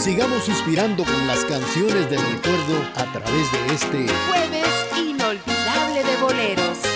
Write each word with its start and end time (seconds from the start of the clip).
Sigamos 0.00 0.44
suspirando 0.44 1.04
con 1.04 1.26
las 1.26 1.44
canciones 1.44 2.08
del 2.08 2.22
recuerdo 2.22 2.90
a 2.96 3.04
través 3.12 3.52
de 3.52 3.74
este 3.74 4.06
jueves 4.30 4.66
inolvidable 4.96 6.02
de 6.02 6.16
boleros. 6.22 6.89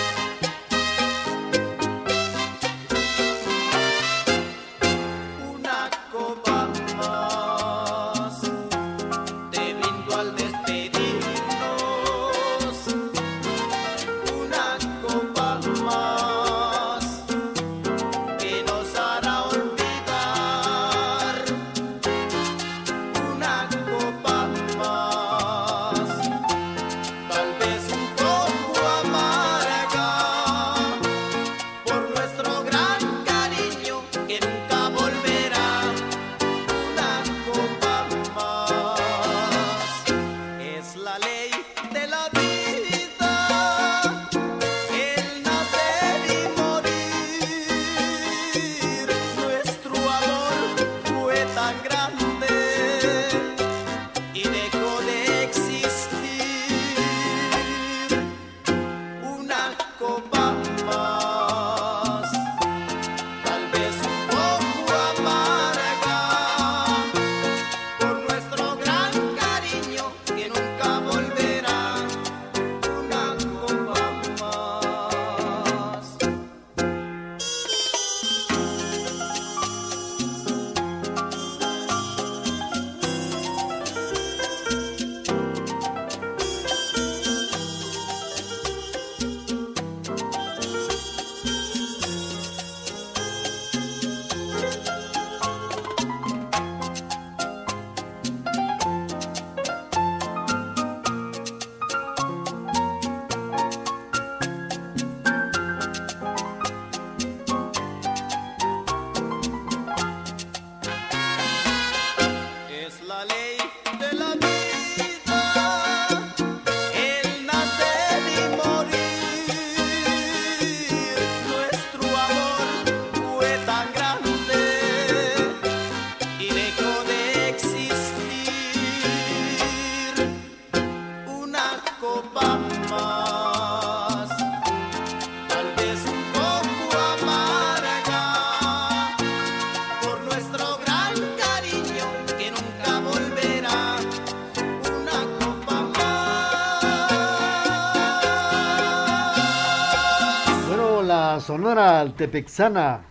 Sonora 152.05 152.11
Altepexana 152.11 153.01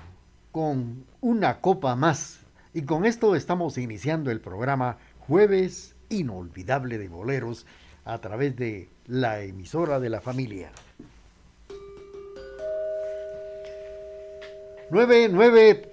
con 0.52 1.04
una 1.20 1.60
copa 1.60 1.96
más. 1.96 2.40
Y 2.72 2.82
con 2.82 3.04
esto 3.04 3.34
estamos 3.34 3.76
iniciando 3.76 4.30
el 4.30 4.40
programa 4.40 4.98
Jueves 5.26 5.96
Inolvidable 6.10 6.98
de 6.98 7.08
Boleros 7.08 7.66
a 8.04 8.18
través 8.18 8.54
de 8.56 8.88
la 9.06 9.42
emisora 9.42 9.98
de 9.98 10.10
la 10.10 10.20
familia. 10.20 10.70
9, 14.90 15.28
9, 15.32 15.92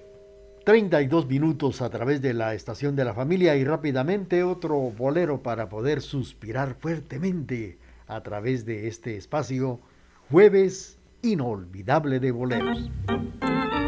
32 0.64 1.28
minutos 1.28 1.82
a 1.82 1.90
través 1.90 2.22
de 2.22 2.36
la 2.36 2.54
estación 2.54 2.96
de 2.96 3.06
la 3.06 3.16
familia 3.16 3.56
y 3.56 3.64
rápidamente 3.64 4.44
otro 4.44 4.78
bolero 4.78 5.42
para 5.42 5.70
poder 5.70 6.02
suspirar 6.02 6.76
fuertemente 6.76 7.80
a 8.08 8.22
través 8.22 8.66
de 8.66 8.88
este 8.88 9.18
espacio 9.18 9.80
Jueves 10.30 11.01
inolvidable 11.22 12.20
de 12.20 12.32
boleros. 12.32 12.90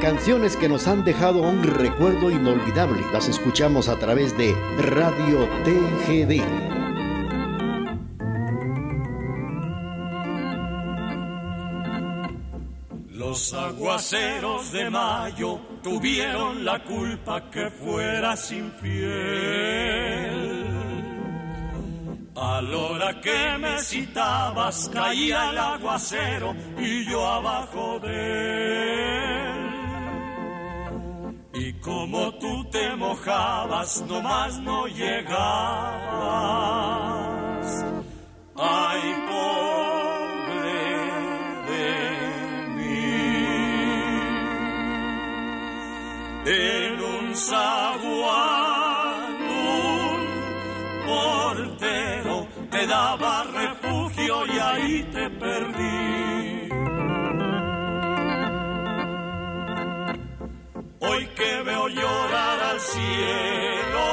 Canciones 0.02 0.58
que 0.58 0.68
nos 0.68 0.88
han 0.88 1.04
dejado 1.04 1.42
un 1.42 1.64
recuerdo 1.64 2.30
inolvidable. 2.30 3.02
Las 3.14 3.30
escuchamos 3.30 3.90
a 3.90 4.00
través 4.00 4.38
de 4.38 4.54
Radio 4.78 5.48
TGD. 5.64 6.44
Los 13.12 13.54
aguaceros 13.54 14.72
de 14.74 14.90
mayo 14.90 15.60
tuvieron 15.82 16.66
la 16.66 16.84
culpa 16.84 17.50
que 17.50 17.70
fueras 17.70 18.52
infiel 18.52 20.63
a 22.36 22.62
la 22.62 22.78
hora 22.78 23.22
que 23.22 23.58
me 23.60 23.80
citabas 23.80 24.90
caía 24.92 25.52
el 25.52 25.58
aguacero 25.58 26.56
y 26.78 27.06
yo 27.06 27.26
abajo 27.26 28.00
de 28.00 29.50
él. 29.50 29.74
Y 31.54 31.74
como 31.74 32.34
tú 32.40 32.66
te 32.72 32.96
mojabas, 32.96 34.02
nomás 34.08 34.60
no 34.60 34.88
llegabas. 34.88 35.44
Ay, 38.56 39.14
pobre 39.30 40.74
de 41.70 42.68
mí. 42.76 43.06
En 46.46 47.00
un 47.00 47.36
cielo, 63.24 64.08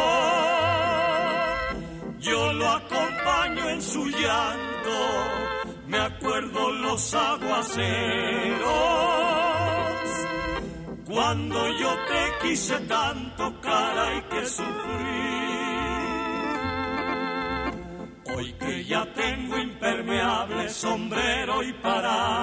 yo 2.18 2.52
lo 2.52 2.68
acompaño 2.68 3.70
en 3.70 3.82
su 3.82 4.06
llanto, 4.06 4.96
me 5.86 5.98
acuerdo 5.98 6.70
los 6.72 7.14
aguaceros, 7.14 7.88
cuando 11.06 11.68
yo 11.78 11.90
te 12.08 12.48
quise 12.48 12.80
tanto, 12.80 13.60
cara 13.60 14.14
y 14.16 14.22
que 14.22 14.46
sufrí 14.46 15.30
ya 18.90 19.06
tengo 19.14 19.56
impermeable 19.56 20.68
sombrero 20.68 21.62
y 21.62 21.72
paraguas. 21.74 22.34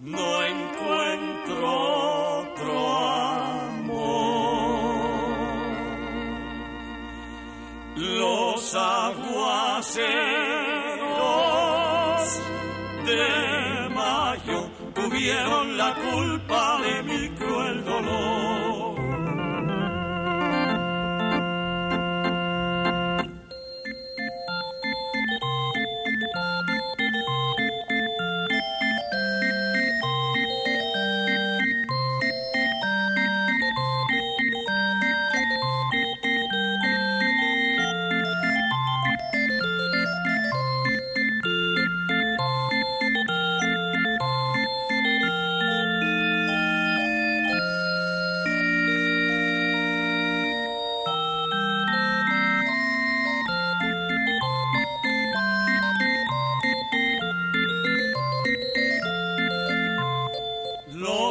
No 0.00 0.44
encuentro 0.44 2.19
Los 8.72 8.80
aguaceros 8.80 10.10
de 13.04 13.88
mayo 13.92 14.70
tuvieron 14.94 15.76
la 15.76 15.92
culpa 15.94 16.78
de 16.80 17.02
mi 17.02 17.30
cruel 17.30 17.84
dolor. 17.84 18.49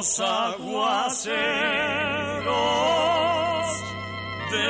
Los 0.10 0.20
aguaceros 0.22 1.38
de 4.52 4.66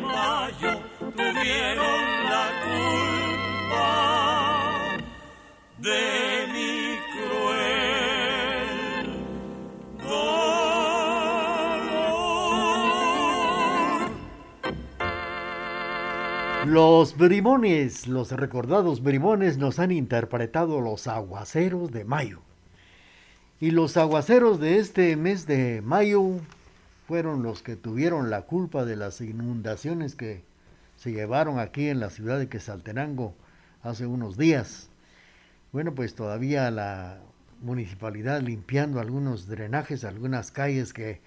mayo 0.00 0.78
tuvieron 1.16 2.00
la 2.30 2.46
culpa 3.66 3.88
de 5.78 6.02
mi 6.52 6.98
cruel 7.10 8.68
dolor. 10.04 10.70
Los 16.66 17.16
brimones, 17.16 18.06
los 18.06 18.30
recordados 18.30 19.02
brimones 19.02 19.58
nos 19.58 19.80
han 19.80 19.90
interpretado 19.90 20.80
los 20.80 21.08
aguaceros 21.08 21.90
de 21.90 22.04
mayo. 22.04 22.49
Y 23.62 23.72
los 23.72 23.98
aguaceros 23.98 24.58
de 24.58 24.78
este 24.78 25.14
mes 25.16 25.46
de 25.46 25.82
mayo 25.82 26.38
fueron 27.06 27.42
los 27.42 27.62
que 27.62 27.76
tuvieron 27.76 28.30
la 28.30 28.42
culpa 28.42 28.86
de 28.86 28.96
las 28.96 29.20
inundaciones 29.20 30.14
que 30.14 30.42
se 30.96 31.12
llevaron 31.12 31.58
aquí 31.58 31.88
en 31.88 32.00
la 32.00 32.08
ciudad 32.08 32.38
de 32.38 32.48
Quesaltenango 32.48 33.34
hace 33.82 34.06
unos 34.06 34.38
días. 34.38 34.88
Bueno, 35.72 35.94
pues 35.94 36.14
todavía 36.14 36.70
la 36.70 37.18
municipalidad 37.60 38.40
limpiando 38.40 38.98
algunos 38.98 39.46
drenajes, 39.46 40.04
algunas 40.04 40.50
calles 40.52 40.94
que 40.94 41.20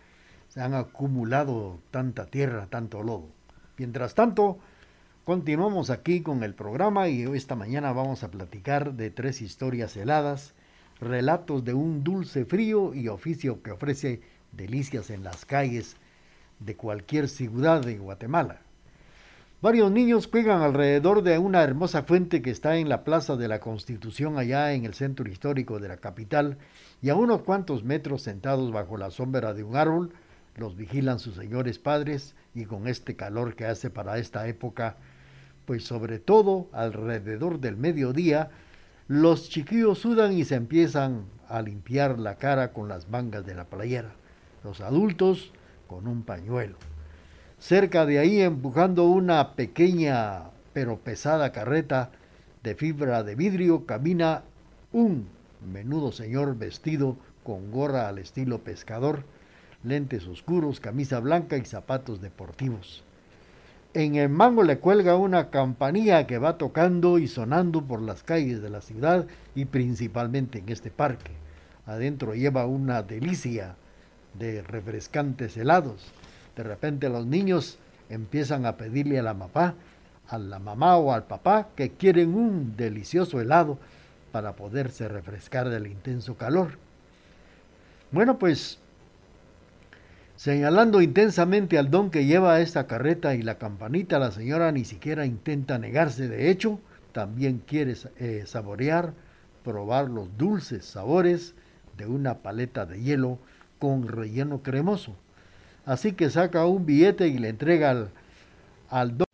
se 0.50 0.60
han 0.60 0.74
acumulado 0.74 1.78
tanta 1.92 2.26
tierra, 2.26 2.66
tanto 2.66 3.04
lodo. 3.04 3.28
Mientras 3.78 4.16
tanto, 4.16 4.58
continuamos 5.24 5.92
aquí 5.92 6.22
con 6.22 6.42
el 6.42 6.56
programa 6.56 7.10
y 7.10 7.22
esta 7.36 7.56
mañana 7.56 7.92
vamos 7.92 8.24
a 8.24 8.32
platicar 8.32 8.94
de 8.94 9.12
tres 9.12 9.44
historias 9.44 9.96
heladas 9.96 10.56
relatos 11.04 11.64
de 11.64 11.74
un 11.74 12.04
dulce 12.04 12.46
frío 12.46 12.94
y 12.94 13.08
oficio 13.08 13.62
que 13.62 13.72
ofrece 13.72 14.22
delicias 14.52 15.10
en 15.10 15.24
las 15.24 15.46
calles 15.46 15.98
de 16.60 16.76
cualquier 16.76 17.28
ciudad 17.28 17.82
de 17.82 17.98
Guatemala. 17.98 18.62
Varios 19.62 19.92
niños 19.92 20.28
juegan 20.28 20.62
alrededor 20.62 21.24
de 21.24 21.38
una 21.38 21.64
hermosa 21.64 22.04
fuente 22.04 22.42
que 22.42 22.50
está 22.50 22.78
en 22.78 22.90
la 22.90 23.04
Plaza 23.06 23.38
de 23.38 23.48
la 23.48 23.60
Constitución 23.60 24.38
allá 24.38 24.74
en 24.74 24.84
el 24.84 24.94
centro 24.94 25.30
histórico 25.30 25.80
de 25.80 25.88
la 25.88 25.98
capital 25.98 26.58
y 27.02 27.10
a 27.10 27.16
unos 27.16 27.44
cuantos 27.44 27.84
metros 27.84 28.24
sentados 28.24 28.72
bajo 28.74 28.98
la 28.98 29.10
sombra 29.10 29.54
de 29.54 29.64
un 29.64 29.78
árbol 29.78 30.14
los 30.58 30.76
vigilan 30.76 31.20
sus 31.20 31.36
señores 31.36 31.80
padres 31.80 32.36
y 32.54 32.66
con 32.66 32.88
este 32.88 33.16
calor 33.16 33.56
que 33.56 33.66
hace 33.66 33.90
para 33.90 34.18
esta 34.18 34.48
época, 34.48 34.98
pues 35.66 35.84
sobre 35.84 36.20
todo 36.20 36.70
alrededor 36.74 37.60
del 37.60 37.78
mediodía 37.78 38.52
los 39.08 39.50
chiquillos 39.50 40.00
sudan 40.00 40.34
y 40.34 40.46
se 40.46 40.56
empiezan 40.56 41.26
a 41.50 41.62
limpiar 41.62 42.20
la 42.20 42.36
cara 42.36 42.72
con 42.72 42.88
las 42.88 43.10
mangas 43.10 43.46
de 43.46 43.54
la 43.54 43.66
playera. 43.66 44.14
Los 44.64 44.80
adultos 44.80 45.52
con 45.88 46.08
un 46.08 46.24
pañuelo. 46.24 46.78
Cerca 47.60 48.06
de 48.06 48.20
ahí, 48.20 48.42
empujando 48.42 49.04
una 49.06 49.56
pequeña 49.56 50.44
pero 50.74 50.98
pesada 50.98 51.52
carreta 51.52 52.12
de 52.64 52.76
fibra 52.76 53.24
de 53.24 53.36
vidrio, 53.36 53.86
camina 53.86 54.44
un 54.92 55.28
menudo 55.72 56.12
señor 56.12 56.58
vestido 56.58 57.18
con 57.44 57.72
gorra 57.72 58.08
al 58.08 58.18
estilo 58.18 58.60
pescador, 58.64 59.24
lentes 59.84 60.26
oscuros, 60.28 60.80
camisa 60.80 61.20
blanca 61.20 61.58
y 61.58 61.66
zapatos 61.66 62.22
deportivos. 62.22 63.04
En 63.96 64.16
el 64.16 64.28
mango 64.28 64.64
le 64.64 64.80
cuelga 64.80 65.18
una 65.18 65.52
campanilla 65.52 66.26
que 66.26 66.40
va 66.40 66.58
tocando 66.58 67.20
y 67.20 67.28
sonando 67.28 67.84
por 67.84 68.02
las 68.02 68.24
calles 68.24 68.60
de 68.64 68.72
la 68.72 68.82
ciudad 68.82 69.28
y 69.54 69.66
principalmente 69.66 70.60
en 70.60 70.70
este 70.70 70.90
parque. 70.90 71.32
Adentro 71.86 72.34
lleva 72.34 72.66
una 72.66 73.04
delicia 73.04 73.76
de 74.34 74.64
refrescantes 74.64 75.58
helados. 75.58 76.12
De 76.56 76.64
repente 76.64 77.08
los 77.08 77.28
niños 77.28 77.78
empiezan 78.10 78.66
a 78.66 78.78
pedirle 78.78 79.20
a 79.20 79.24
la 79.24 79.36
mamá, 79.36 79.76
a 80.28 80.40
la 80.40 80.58
mamá 80.58 80.98
o 80.98 81.14
al 81.14 81.26
papá 81.26 81.70
que 81.76 81.92
quieren 81.92 82.34
un 82.34 82.76
delicioso 82.76 83.42
helado 83.42 83.78
para 84.32 84.56
poderse 84.56 85.08
refrescar 85.08 85.70
del 85.70 85.86
intenso 85.86 86.36
calor. 86.36 86.80
Bueno, 88.12 88.40
pues 88.40 88.80
Señalando 90.44 91.02
intensamente 91.02 91.78
al 91.78 91.90
don 91.90 92.10
que 92.10 92.26
lleva 92.26 92.60
esta 92.60 92.86
carreta 92.86 93.34
y 93.34 93.42
la 93.44 93.58
campanita, 93.58 94.20
la 94.20 94.30
señora 94.30 94.74
ni 94.74 94.84
siquiera 94.84 95.26
intenta 95.26 95.80
negarse. 95.80 96.28
De 96.28 96.52
hecho, 96.52 96.82
también 97.14 97.64
quiere 97.66 97.96
eh, 98.18 98.44
saborear, 98.46 99.14
probar 99.64 100.10
los 100.10 100.38
dulces 100.38 100.84
sabores 100.84 101.56
de 101.96 102.08
una 102.08 102.40
paleta 102.40 102.86
de 102.86 103.02
hielo 103.02 103.40
con 103.80 104.06
relleno 104.06 104.62
cremoso. 104.62 105.16
Así 105.86 106.12
que 106.12 106.30
saca 106.30 106.66
un 106.66 106.86
billete 106.86 107.30
y 107.30 107.38
le 107.38 107.48
entrega 107.48 107.92
al, 107.92 108.10
al 108.90 109.18
don. 109.18 109.28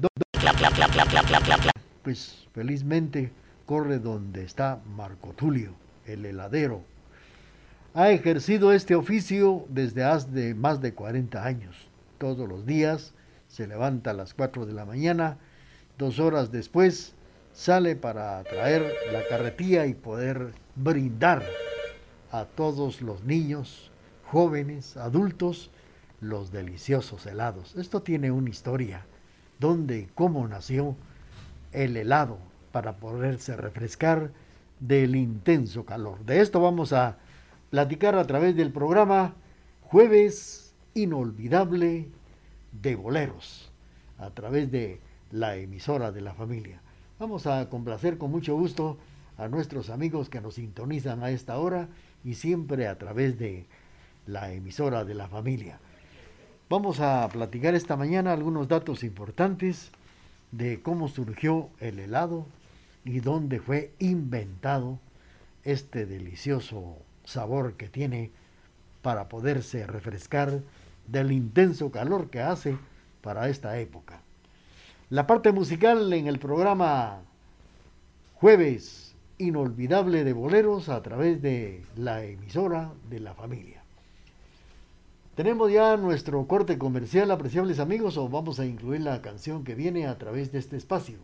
Pues 2.03 2.45
felizmente 2.53 3.31
corre 3.65 3.97
donde 3.97 4.43
está 4.43 4.77
Marco 4.95 5.33
Tulio, 5.33 5.73
el 6.05 6.23
heladero, 6.23 6.83
ha 7.93 8.11
ejercido 8.11 8.71
este 8.71 8.95
oficio 8.95 9.65
desde 9.69 10.03
hace 10.03 10.53
más 10.53 10.81
de 10.81 10.93
40 10.93 11.43
años. 11.43 11.87
Todos 12.17 12.47
los 12.47 12.65
días 12.65 13.13
se 13.47 13.67
levanta 13.67 14.11
a 14.11 14.13
las 14.13 14.33
4 14.33 14.65
de 14.65 14.73
la 14.73 14.85
mañana, 14.85 15.37
dos 15.97 16.19
horas 16.19 16.51
después 16.51 17.13
sale 17.51 17.95
para 17.95 18.43
traer 18.43 18.93
la 19.11 19.25
carretilla 19.27 19.85
y 19.85 19.95
poder 19.95 20.53
brindar 20.75 21.43
a 22.31 22.45
todos 22.45 23.01
los 23.01 23.23
niños, 23.23 23.91
jóvenes, 24.31 24.95
adultos, 24.97 25.71
los 26.21 26.51
deliciosos 26.51 27.25
helados. 27.25 27.75
Esto 27.75 28.03
tiene 28.03 28.29
una 28.31 28.49
historia, 28.49 29.05
dónde 29.59 29.99
y 29.99 30.05
cómo 30.13 30.47
nació 30.47 30.95
el 31.71 31.97
helado 31.97 32.37
para 32.71 32.97
poderse 32.97 33.57
refrescar 33.57 34.31
del 34.79 35.15
intenso 35.15 35.85
calor. 35.85 36.23
De 36.25 36.41
esto 36.41 36.61
vamos 36.61 36.93
a 36.93 37.17
platicar 37.69 38.15
a 38.15 38.25
través 38.25 38.55
del 38.55 38.71
programa 38.71 39.35
Jueves 39.83 40.73
Inolvidable 40.95 42.07
de 42.71 42.95
Boleros, 42.95 43.71
a 44.17 44.31
través 44.31 44.71
de 44.71 44.99
la 45.31 45.55
emisora 45.55 46.11
de 46.11 46.21
la 46.21 46.33
familia. 46.33 46.81
Vamos 47.19 47.45
a 47.45 47.69
complacer 47.69 48.17
con 48.17 48.31
mucho 48.31 48.55
gusto 48.55 48.97
a 49.37 49.47
nuestros 49.47 49.89
amigos 49.89 50.29
que 50.29 50.41
nos 50.41 50.55
sintonizan 50.55 51.23
a 51.23 51.29
esta 51.29 51.59
hora 51.59 51.87
y 52.23 52.33
siempre 52.33 52.87
a 52.87 52.97
través 52.97 53.37
de 53.37 53.65
la 54.25 54.51
emisora 54.51 55.05
de 55.05 55.13
la 55.13 55.27
familia. 55.27 55.79
Vamos 56.69 56.99
a 56.99 57.27
platicar 57.29 57.75
esta 57.75 57.95
mañana 57.95 58.33
algunos 58.33 58.67
datos 58.67 59.03
importantes 59.03 59.91
de 60.51 60.81
cómo 60.81 61.07
surgió 61.07 61.69
el 61.79 61.99
helado 61.99 62.45
y 63.05 63.19
dónde 63.19 63.59
fue 63.59 63.91
inventado 63.99 64.99
este 65.63 66.05
delicioso 66.05 66.97
sabor 67.29 67.73
que 67.73 67.87
tiene 67.87 68.31
para 69.01 69.29
poderse 69.29 69.85
refrescar 69.85 70.61
del 71.07 71.31
intenso 71.31 71.91
calor 71.91 72.29
que 72.29 72.41
hace 72.41 72.77
para 73.21 73.49
esta 73.49 73.79
época. 73.79 74.21
La 75.09 75.27
parte 75.27 75.51
musical 75.51 76.11
en 76.13 76.27
el 76.27 76.39
programa 76.39 77.21
Jueves 78.35 79.15
Inolvidable 79.37 80.23
de 80.23 80.33
Boleros 80.33 80.89
a 80.89 81.01
través 81.01 81.41
de 81.41 81.83
la 81.95 82.23
emisora 82.23 82.91
de 83.09 83.19
la 83.19 83.33
familia. 83.33 83.83
Tenemos 85.35 85.71
ya 85.71 85.95
nuestro 85.97 86.45
corte 86.47 86.77
comercial, 86.77 87.31
apreciables 87.31 87.79
amigos, 87.79 88.17
o 88.17 88.27
vamos 88.27 88.59
a 88.59 88.65
incluir 88.65 89.01
la 89.01 89.21
canción 89.21 89.63
que 89.63 89.75
viene 89.75 90.05
a 90.05 90.17
través 90.17 90.51
de 90.51 90.59
este 90.59 90.75
espacio. 90.75 91.17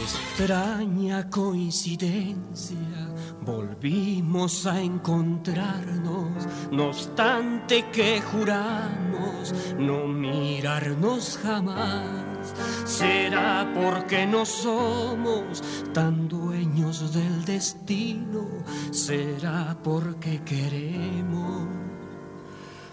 Extraña 0.01 1.29
coincidencia 1.29 3.10
Volvimos 3.43 4.67
a 4.67 4.81
encontrarnos, 4.81 6.47
no 6.71 6.89
obstante 6.89 7.87
que 7.91 8.21
juramos 8.21 9.55
no 9.79 10.07
mirarnos 10.07 11.39
jamás. 11.43 12.55
Será 12.85 13.71
porque 13.75 14.27
no 14.27 14.45
somos 14.45 15.63
tan 15.95 16.29
dueños 16.29 17.15
del 17.15 17.45
destino, 17.45 18.47
será 18.91 19.77
porque 19.83 20.43
queremos 20.43 21.69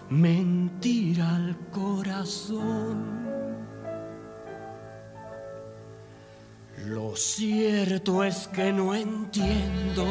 mentir 0.08 1.20
al 1.20 1.56
corazón. 1.70 3.27
Lo 6.88 7.14
cierto 7.14 8.24
es 8.24 8.48
que 8.48 8.72
no 8.72 8.94
entiendo 8.94 10.06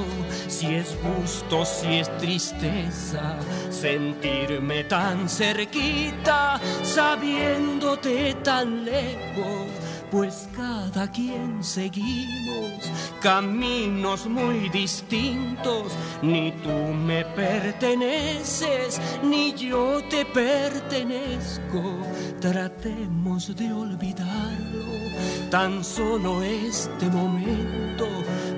si 0.47 0.75
es 0.75 0.95
gusto, 1.01 1.65
si 1.65 1.95
es 1.95 2.17
tristeza 2.17 3.39
sentirme 3.71 4.83
tan 4.83 5.27
cerquita, 5.27 6.61
sabiéndote 6.83 8.35
tan 8.43 8.85
lejos 8.85 9.86
pues 10.11 10.47
cada 10.55 11.11
quien 11.11 11.63
seguimos 11.63 12.91
caminos 13.21 14.27
muy 14.27 14.69
distintos. 14.69 15.93
Ni 16.21 16.51
tú 16.63 16.69
me 16.93 17.25
perteneces, 17.25 19.01
ni 19.23 19.53
yo 19.53 20.01
te 20.09 20.25
pertenezco. 20.25 21.81
Tratemos 22.39 23.55
de 23.55 23.73
olvidarlo, 23.73 24.85
tan 25.49 25.83
solo 25.83 26.43
este 26.43 27.09
momento, 27.09 28.05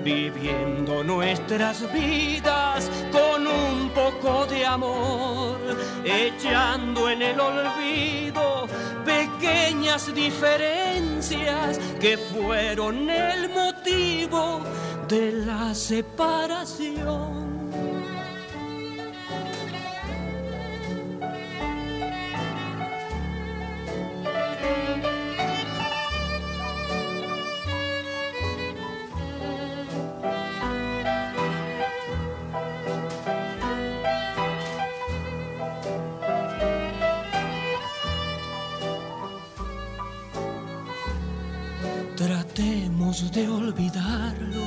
viviendo 0.03 1.03
nuestras 1.03 1.91
vidas 1.91 2.89
con 3.11 3.47
un 3.47 3.89
poco 3.89 4.45
de 4.45 4.65
amor, 4.65 5.57
echando 6.03 7.09
en 7.09 7.21
el 7.21 7.39
olvido 7.39 8.67
pequeñas 9.05 10.13
diferencias 10.13 11.79
que 11.99 12.17
fueron 12.17 13.09
el 13.09 13.49
motivo 13.49 14.61
de 15.07 15.31
la 15.31 15.73
separación. 15.73 17.49
De 43.09 43.49
olvidarlo, 43.49 44.61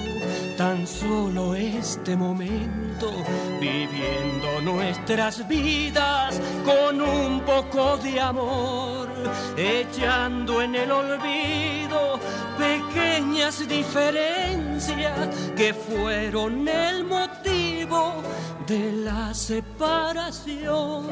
tan 0.59 0.85
solo 0.85 1.55
este 1.55 2.17
momento, 2.17 3.13
viviendo 3.61 4.61
nuestras 4.63 5.47
vidas 5.47 6.41
con 6.65 7.01
un 7.01 7.41
poco 7.43 7.99
de 7.99 8.21
amor, 8.21 9.09
echando 9.57 10.61
en 10.61 10.75
el 10.75 10.91
olvido 10.91 12.19
pequeñas 12.59 13.69
diferencias 13.69 15.29
que 15.57 15.73
fueron 15.73 16.67
el 16.67 17.05
motivo 17.05 18.25
de 18.67 18.91
la 19.05 19.33
separación. 19.33 21.07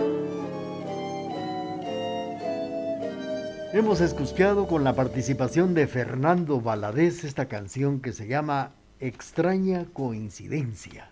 Hemos 3.72 4.00
escuchado 4.00 4.66
con 4.66 4.82
la 4.82 4.96
participación 4.96 5.74
de 5.74 5.86
Fernando 5.86 6.60
Valadez 6.60 7.22
esta 7.22 7.46
canción 7.46 8.00
que 8.00 8.12
se 8.12 8.26
llama 8.26 8.72
Extraña 8.98 9.86
Coincidencia 9.92 11.08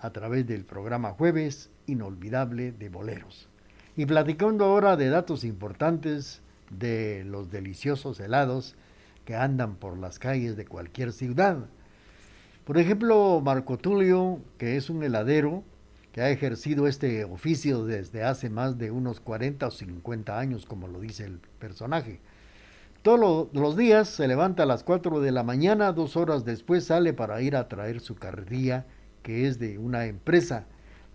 a 0.00 0.10
través 0.10 0.44
del 0.44 0.64
programa 0.64 1.12
Jueves 1.12 1.70
Inolvidable 1.86 2.72
de 2.72 2.88
Boleros. 2.88 3.48
Y 3.96 4.06
platicando 4.06 4.64
ahora 4.64 4.96
de 4.96 5.08
datos 5.08 5.44
importantes 5.44 6.42
de 6.68 7.22
los 7.24 7.52
deliciosos 7.52 8.18
helados 8.18 8.74
que 9.24 9.36
andan 9.36 9.76
por 9.76 9.96
las 9.96 10.18
calles 10.18 10.56
de 10.56 10.66
cualquier 10.66 11.12
ciudad. 11.12 11.58
Por 12.64 12.76
ejemplo, 12.76 13.40
Marco 13.40 13.78
Tulio, 13.78 14.40
que 14.58 14.76
es 14.76 14.90
un 14.90 15.04
heladero, 15.04 15.62
que 16.14 16.22
ha 16.22 16.30
ejercido 16.30 16.86
este 16.86 17.24
oficio 17.24 17.84
desde 17.84 18.22
hace 18.22 18.48
más 18.48 18.78
de 18.78 18.92
unos 18.92 19.18
40 19.18 19.66
o 19.66 19.70
50 19.72 20.38
años, 20.38 20.64
como 20.64 20.86
lo 20.86 21.00
dice 21.00 21.24
el 21.24 21.40
personaje. 21.58 22.20
Todos 23.02 23.48
los 23.52 23.76
días 23.76 24.10
se 24.10 24.28
levanta 24.28 24.62
a 24.62 24.66
las 24.66 24.84
4 24.84 25.18
de 25.18 25.32
la 25.32 25.42
mañana, 25.42 25.90
dos 25.90 26.16
horas 26.16 26.44
después 26.44 26.84
sale 26.84 27.14
para 27.14 27.42
ir 27.42 27.56
a 27.56 27.66
traer 27.66 27.98
su 27.98 28.14
carretilla, 28.14 28.86
que 29.24 29.48
es 29.48 29.58
de 29.58 29.76
una 29.76 30.06
empresa. 30.06 30.66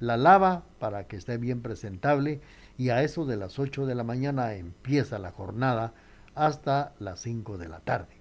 La 0.02 0.18
lava 0.18 0.66
para 0.80 1.08
que 1.08 1.16
esté 1.16 1.38
bien 1.38 1.62
presentable 1.62 2.42
y 2.78 2.90
a 2.90 3.02
eso 3.02 3.26
de 3.26 3.38
las 3.38 3.58
8 3.58 3.86
de 3.86 3.96
la 3.96 4.04
mañana 4.04 4.54
empieza 4.56 5.18
la 5.18 5.32
jornada 5.32 5.94
hasta 6.36 6.92
las 7.00 7.22
5 7.22 7.58
de 7.58 7.70
la 7.70 7.80
tarde. 7.80 8.18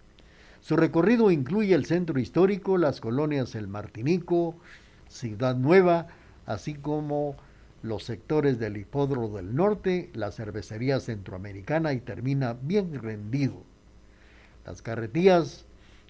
Su 0.60 0.76
recorrido 0.76 1.32
incluye 1.32 1.74
el 1.74 1.86
centro 1.86 2.20
histórico, 2.20 2.78
las 2.78 3.00
colonias 3.00 3.56
El 3.56 3.66
Martinico, 3.66 4.54
Ciudad 5.08 5.56
Nueva, 5.56 6.06
así 6.48 6.74
como 6.74 7.36
los 7.82 8.04
sectores 8.04 8.58
del 8.58 8.78
hipódromo 8.78 9.36
del 9.36 9.54
norte, 9.54 10.10
la 10.14 10.32
cervecería 10.32 10.98
centroamericana 10.98 11.92
y 11.92 12.00
termina 12.00 12.54
bien 12.54 12.94
rendido. 12.94 13.62
Las 14.64 14.80
carretillas 14.80 15.66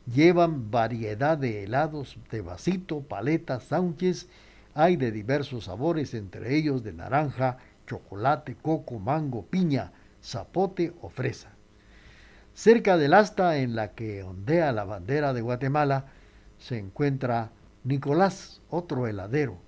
llevan 0.07 0.71
variedad 0.71 1.37
de 1.37 1.65
helados 1.65 2.17
de 2.31 2.41
vasito, 2.41 3.01
paletas, 3.01 3.65
sándwiches, 3.65 4.29
hay 4.75 4.95
de 4.97 5.11
diversos 5.11 5.65
sabores, 5.65 6.15
entre 6.15 6.55
ellos 6.55 6.85
de 6.85 6.93
naranja, 6.93 7.59
chocolate, 7.89 8.55
coco, 8.55 9.01
mango, 9.01 9.45
piña, 9.45 9.91
zapote 10.23 10.93
o 11.03 11.09
fresa. 11.09 11.51
Cerca 12.55 12.97
del 12.97 13.13
asta 13.13 13.57
en 13.57 13.75
la 13.75 13.91
que 13.91 14.23
ondea 14.23 14.71
la 14.71 14.85
bandera 14.85 15.33
de 15.33 15.41
Guatemala 15.41 16.07
se 16.59 16.79
encuentra 16.79 17.51
Nicolás, 17.83 18.63
otro 18.71 19.09
heladero, 19.09 19.59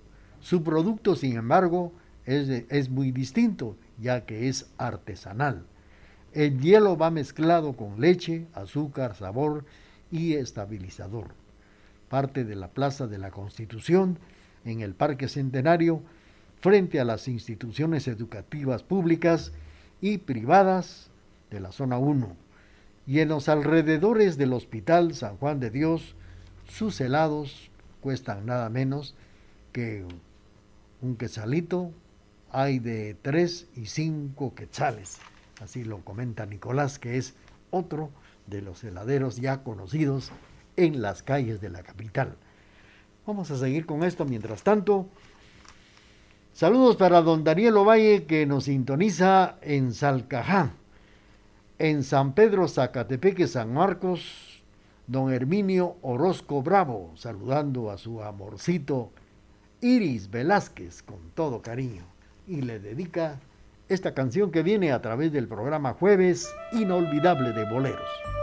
su 0.41 0.63
producto, 0.63 1.15
sin 1.15 1.37
embargo, 1.37 1.93
es, 2.25 2.49
es 2.69 2.89
muy 2.89 3.11
distinto, 3.11 3.75
ya 3.99 4.25
que 4.25 4.47
es 4.49 4.69
artesanal. 4.77 5.65
El 6.33 6.59
hielo 6.59 6.97
va 6.97 7.11
mezclado 7.11 7.73
con 7.73 7.99
leche, 7.99 8.47
azúcar, 8.53 9.15
sabor 9.15 9.65
y 10.11 10.33
estabilizador. 10.33 11.27
Parte 12.09 12.43
de 12.43 12.55
la 12.55 12.69
Plaza 12.69 13.07
de 13.07 13.17
la 13.17 13.31
Constitución, 13.31 14.17
en 14.65 14.81
el 14.81 14.93
Parque 14.93 15.27
Centenario, 15.27 16.01
frente 16.61 16.99
a 16.99 17.05
las 17.05 17.27
instituciones 17.27 18.07
educativas 18.07 18.83
públicas 18.83 19.51
y 19.99 20.19
privadas 20.19 21.09
de 21.49 21.59
la 21.59 21.71
Zona 21.71 21.97
1. 21.97 22.35
Y 23.07 23.19
en 23.19 23.29
los 23.29 23.49
alrededores 23.49 24.37
del 24.37 24.53
Hospital 24.53 25.15
San 25.15 25.37
Juan 25.37 25.59
de 25.59 25.71
Dios, 25.71 26.15
sus 26.67 27.01
helados 27.01 27.71
cuestan 27.99 28.45
nada 28.45 28.69
menos 28.69 29.15
que 29.71 30.05
un 31.01 31.15
quetzalito 31.15 31.91
hay 32.51 32.79
de 32.79 33.15
tres 33.21 33.67
y 33.75 33.85
cinco 33.87 34.53
quetzales. 34.53 35.19
Así 35.61 35.83
lo 35.83 36.03
comenta 36.03 36.45
Nicolás, 36.45 36.99
que 36.99 37.17
es 37.17 37.35
otro 37.69 38.09
de 38.47 38.61
los 38.61 38.83
heladeros 38.83 39.37
ya 39.37 39.63
conocidos 39.63 40.31
en 40.75 41.01
las 41.01 41.23
calles 41.23 41.61
de 41.61 41.69
la 41.69 41.83
capital. 41.83 42.35
Vamos 43.25 43.51
a 43.51 43.57
seguir 43.57 43.85
con 43.85 44.03
esto 44.03 44.25
mientras 44.25 44.63
tanto. 44.63 45.07
Saludos 46.53 46.97
para 46.97 47.21
don 47.21 47.43
Daniel 47.43 47.77
Ovalle 47.77 48.25
que 48.25 48.45
nos 48.45 48.65
sintoniza 48.65 49.57
en 49.61 49.93
Salcajá, 49.93 50.73
en 51.79 52.03
San 52.03 52.33
Pedro, 52.33 52.67
Zacatepeque, 52.67 53.47
San 53.47 53.73
Marcos, 53.73 54.63
don 55.07 55.31
Herminio 55.31 55.95
Orozco 56.01 56.61
Bravo, 56.61 57.13
saludando 57.15 57.89
a 57.89 57.97
su 57.97 58.21
amorcito 58.21 59.11
Iris 59.83 60.29
Velázquez 60.29 61.01
con 61.01 61.31
todo 61.33 61.63
cariño 61.63 62.03
y 62.47 62.61
le 62.61 62.79
dedica 62.79 63.39
esta 63.89 64.13
canción 64.13 64.51
que 64.51 64.61
viene 64.61 64.91
a 64.91 65.01
través 65.01 65.33
del 65.33 65.47
programa 65.47 65.93
Jueves 65.93 66.53
Inolvidable 66.71 67.51
de 67.51 67.65
Boleros. 67.65 68.40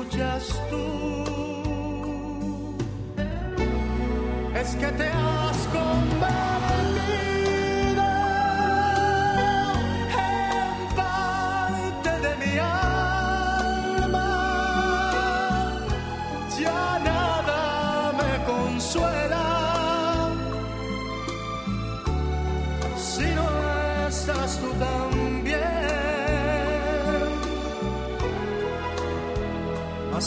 escuchas 0.00 0.60
tú 0.70 2.74
es 4.54 4.76
que 4.76 4.86
te 4.86 5.08
has 5.08 5.66
convertido. 5.66 6.59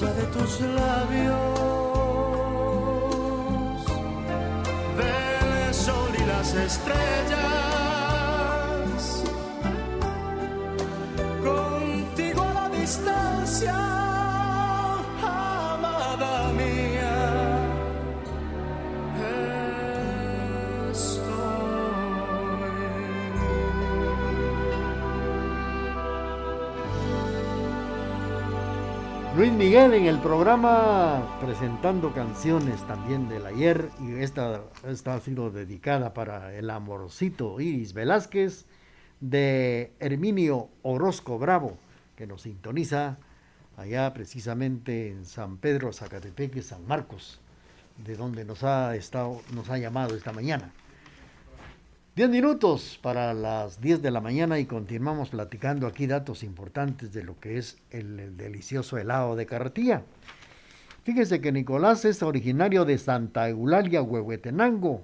de 0.00 0.24
tus 0.32 0.60
labios, 0.60 1.36
del 4.96 5.72
sol 5.72 6.10
y 6.18 6.26
las 6.26 6.52
estrellas. 6.54 7.63
Luis 29.36 29.50
Miguel 29.50 29.94
en 29.94 30.06
el 30.06 30.20
programa 30.20 31.40
presentando 31.40 32.14
canciones 32.14 32.80
también 32.86 33.28
del 33.28 33.44
ayer 33.46 33.90
y 34.00 34.22
esta, 34.22 34.62
esta 34.86 35.14
ha 35.14 35.20
sido 35.20 35.50
dedicada 35.50 36.14
para 36.14 36.54
el 36.54 36.70
amorcito 36.70 37.60
Iris 37.60 37.94
Velázquez 37.94 38.64
de 39.18 39.92
Herminio 39.98 40.68
Orozco 40.82 41.36
Bravo 41.40 41.76
que 42.14 42.28
nos 42.28 42.42
sintoniza 42.42 43.18
allá 43.76 44.14
precisamente 44.14 45.10
en 45.10 45.24
San 45.24 45.56
Pedro, 45.56 45.92
Zacatepeque, 45.92 46.62
San 46.62 46.86
Marcos, 46.86 47.40
de 48.06 48.14
donde 48.14 48.44
nos 48.44 48.62
ha 48.62 48.94
estado, 48.94 49.40
nos 49.52 49.68
ha 49.68 49.78
llamado 49.78 50.14
esta 50.14 50.32
mañana. 50.32 50.72
10 52.16 52.30
minutos 52.30 53.00
para 53.02 53.34
las 53.34 53.80
10 53.80 54.00
de 54.00 54.12
la 54.12 54.20
mañana 54.20 54.60
y 54.60 54.66
continuamos 54.66 55.30
platicando 55.30 55.88
aquí 55.88 56.06
datos 56.06 56.44
importantes 56.44 57.12
de 57.12 57.24
lo 57.24 57.40
que 57.40 57.58
es 57.58 57.76
el, 57.90 58.36
delicioso 58.36 58.98
helado 58.98 59.34
de 59.34 59.46
carretilla. 59.46 60.04
Fíjese 61.02 61.40
que 61.40 61.50
Nicolás 61.50 62.04
es 62.04 62.22
originario 62.22 62.84
de 62.84 62.98
Santa 62.98 63.48
Eulalia, 63.48 64.00
Huehuetenango. 64.00 65.02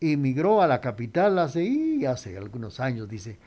Emigró 0.00 0.62
a 0.62 0.68
la 0.68 0.80
capital 0.80 1.36
hace, 1.40 2.06
hace 2.06 2.38
algunos 2.38 2.78
años, 2.78 3.08
dice. 3.08 3.38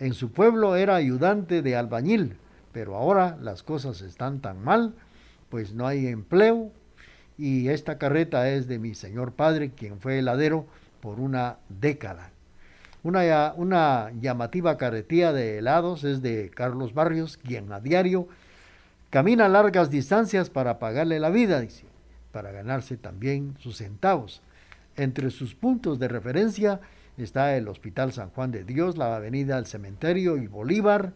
En 0.00 0.12
su 0.12 0.32
pueblo 0.32 0.74
era 0.74 0.96
ayudante 0.96 1.62
de 1.62 1.76
albañil, 1.76 2.38
pero 2.72 2.96
ahora 2.96 3.38
las 3.40 3.62
cosas 3.62 4.00
están 4.00 4.40
tan 4.40 4.64
mal, 4.64 4.96
pues 5.48 5.74
no 5.74 5.86
hay 5.86 6.08
empleo 6.08 6.72
y 7.38 7.68
esta 7.68 7.98
carreta 7.98 8.50
es 8.50 8.66
de 8.66 8.80
mi 8.80 8.96
señor 8.96 9.32
padre, 9.32 9.70
quien 9.70 10.00
fue 10.00 10.18
heladero 10.18 10.66
por 11.02 11.18
una 11.18 11.58
década. 11.68 12.30
Una, 13.02 14.12
llamativa 14.20 14.78
carretilla 14.78 15.32
de 15.32 15.58
helados 15.58 16.04
es 16.04 16.22
de 16.22 16.50
Carlos 16.54 16.94
Barrios, 16.94 17.36
quien 17.36 17.72
a 17.72 17.80
diario 17.80 18.28
camina 19.10 19.48
largas 19.48 19.90
distancias 19.90 20.48
para 20.48 20.78
pagarle 20.78 21.18
la 21.18 21.30
vida, 21.30 21.60
dice, 21.60 21.84
para 22.30 22.52
ganarse 22.52 22.96
también 22.96 23.56
sus 23.58 23.78
centavos. 23.78 24.40
Entre 24.96 25.30
sus 25.30 25.56
puntos 25.56 25.98
de 25.98 26.06
referencia 26.06 26.80
está 27.18 27.56
el 27.56 27.66
Hospital 27.66 28.12
San 28.12 28.30
Juan 28.30 28.52
de 28.52 28.62
Dios, 28.62 28.96
la 28.96 29.16
Avenida 29.16 29.56
del 29.56 29.66
Cementerio 29.66 30.36
y 30.36 30.46
Bolívar, 30.46 31.12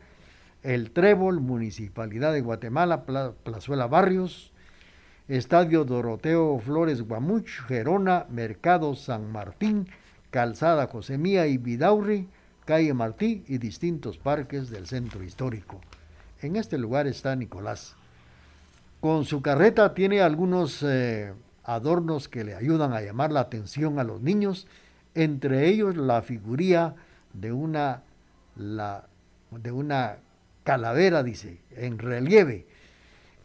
el 0.65 0.91
Trébol, 0.91 1.41
Municipalidad 1.41 2.33
de 2.33 2.41
Guatemala, 2.41 3.05
Plazuela 3.45 3.87
Barrios, 3.87 4.53
Estadio 5.29 5.85
Doroteo 5.85 6.61
Flores 6.61 7.03
Guamuch, 7.03 7.49
Gerona, 7.67 8.27
Mercado 8.31 8.95
San 8.95 9.33
Martín, 9.33 9.89
Calzada 10.31 10.87
Josemía 10.87 11.49
y 11.49 11.59
Vidaurri, 11.59 12.29
Calle 12.65 12.95
Martí 12.95 13.45
y 13.49 13.59
distintos 13.59 14.19
parques 14.19 14.71
del 14.71 14.87
centro 14.87 15.25
histórico. 15.25 15.81
En 16.43 16.55
este 16.55 16.79
lugar 16.79 17.09
está 17.09 17.35
Nicolás. 17.35 17.97
Con 19.01 19.25
su 19.25 19.43
carreta 19.43 19.95
tiene 19.95 20.21
algunos 20.21 20.85
eh, 20.85 21.33
adornos 21.65 22.29
que 22.29 22.45
le 22.45 22.55
ayudan 22.55 22.93
a 22.93 23.01
llamar 23.01 23.33
la 23.33 23.41
atención 23.41 23.99
a 23.99 24.05
los 24.05 24.21
niños, 24.23 24.69
entre 25.17 25.69
ellos 25.69 25.97
la 25.97 26.23
figuría 26.23 26.95
de 27.33 27.51
una, 27.51 28.03
de 28.55 29.73
una 29.73 30.19
calavera, 30.63 31.25
dice, 31.25 31.59
en 31.73 31.99
relieve. 31.99 32.67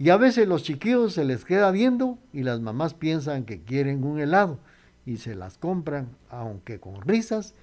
Y 0.01 0.09
a 0.09 0.17
veces 0.17 0.47
los 0.47 0.63
chiquillos 0.63 1.13
se 1.13 1.25
les 1.25 1.45
queda 1.45 1.69
viendo 1.69 2.17
y 2.33 2.41
las 2.41 2.59
mamás 2.59 2.95
piensan 2.95 3.43
que 3.43 3.61
quieren 3.61 4.03
un 4.03 4.19
helado 4.19 4.57
y 5.05 5.17
se 5.17 5.35
las 5.35 5.59
compran, 5.59 6.07
aunque 6.31 6.79
con 6.79 7.03
risas 7.03 7.53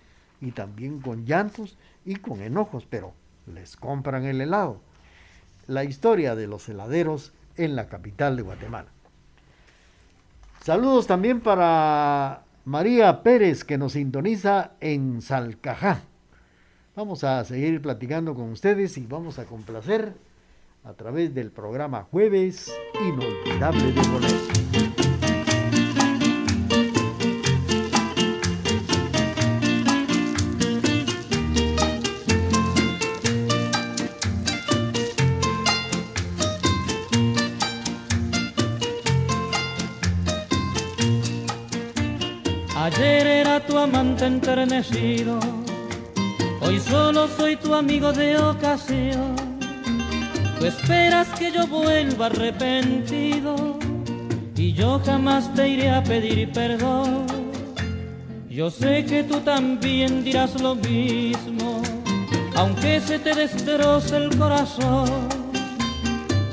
y 0.40 0.52
también 0.52 1.00
con 1.00 1.26
llantos 1.26 1.76
y 2.04 2.14
con 2.14 2.40
enojos, 2.40 2.86
pero 2.88 3.12
les 3.52 3.74
compran 3.74 4.24
el 4.24 4.40
helado. 4.40 4.80
La 5.66 5.82
historia 5.82 6.36
de 6.36 6.46
los 6.46 6.68
heladeros 6.68 7.32
en 7.56 7.74
la 7.74 7.88
capital 7.88 8.36
de 8.36 8.42
Guatemala. 8.42 8.88
Saludos 10.62 11.08
también 11.08 11.40
para 11.40 12.44
María 12.64 13.24
Pérez 13.24 13.64
que 13.64 13.78
nos 13.78 13.94
sintoniza 13.94 14.74
en 14.78 15.22
Salcajá. 15.22 16.02
Vamos 16.94 17.24
a 17.24 17.44
seguir 17.44 17.82
platicando 17.82 18.36
con 18.36 18.52
ustedes 18.52 18.96
y 18.96 19.08
vamos 19.08 19.40
a 19.40 19.44
complacer 19.44 20.27
a 20.88 20.94
través 20.94 21.34
del 21.34 21.52
programa 21.52 22.08
Jueves 22.10 22.72
Inolvidable 23.06 23.92
de 23.92 24.08
Bolero. 24.08 24.58
amante 43.78 44.26
enternecido. 44.26 45.38
Hoy 46.60 46.80
solo 46.80 47.28
soy 47.28 47.56
tu 47.56 47.74
amigo 47.74 48.12
de 48.12 48.36
ocasión. 48.36 49.47
Tú 50.58 50.66
esperas 50.66 51.28
que 51.38 51.52
yo 51.52 51.66
vuelva 51.68 52.26
arrepentido 52.26 53.78
y 54.56 54.72
yo 54.72 55.00
jamás 55.04 55.54
te 55.54 55.68
iré 55.68 55.90
a 55.90 56.02
pedir 56.02 56.50
perdón. 56.50 57.26
Yo 58.50 58.68
sé 58.68 59.04
que 59.04 59.22
tú 59.22 59.38
también 59.40 60.24
dirás 60.24 60.60
lo 60.60 60.74
mismo, 60.74 61.80
aunque 62.56 63.00
se 63.00 63.20
te 63.20 63.34
destroce 63.34 64.16
el 64.16 64.36
corazón. 64.36 65.08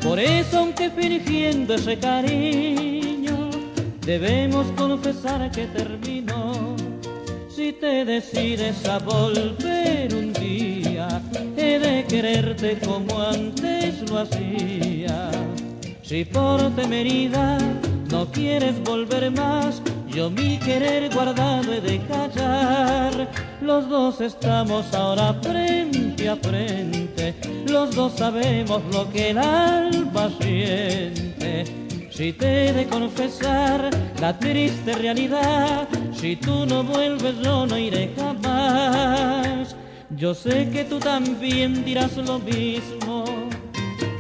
Por 0.04 0.20
eso, 0.20 0.60
aunque 0.60 0.92
fingiendo 0.92 1.74
ese 1.74 1.98
cariño, 1.98 3.50
debemos 4.02 4.68
confesar 4.78 5.50
que 5.50 5.66
terminó 5.66 6.76
si 7.56 7.72
te 7.74 8.06
decides 8.06 8.86
a 8.86 9.00
volver 9.00 10.14
un 10.14 10.32
día, 10.34 11.08
he 11.58 11.80
de 11.80 12.06
quererte 12.06 12.78
como 12.86 13.20
antes 13.20 13.75
lo. 14.06 15.32
Si 16.02 16.26
por 16.26 16.62
temeridad 16.76 17.62
no 18.12 18.32
quieres 18.32 18.82
volver 18.84 19.32
más, 19.32 19.82
yo 20.08 20.30
mi 20.30 20.58
querer 20.60 21.14
guardado 21.14 21.74
he 21.74 21.82
de 21.82 22.00
callar. 22.08 23.30
Los 23.62 23.90
dos 23.90 24.22
estamos 24.22 24.94
ahora 24.94 25.34
frente 25.42 26.30
a 26.30 26.36
frente, 26.36 27.34
los 27.68 27.96
dos 27.96 28.14
sabemos 28.14 28.82
lo 28.94 29.10
que 29.12 29.32
el 29.32 29.38
alma 29.40 30.30
siente 30.40 31.86
si 32.16 32.32
te 32.32 32.68
he 32.68 32.74
de 32.74 32.86
confesar 32.88 33.90
la 34.22 34.40
triste 34.40 34.94
realidad, 34.94 35.86
si 36.14 36.38
tú 36.38 36.66
no 36.66 36.82
vuelves 36.82 37.36
yo 37.44 37.66
no 37.66 37.78
iré 37.78 38.14
jamás. 38.16 39.76
Yo 40.12 40.34
sé 40.34 40.70
que 40.70 40.86
tú 40.86 40.98
también 40.98 41.84
dirás 41.84 42.16
lo 42.16 42.40
mismo, 42.40 43.15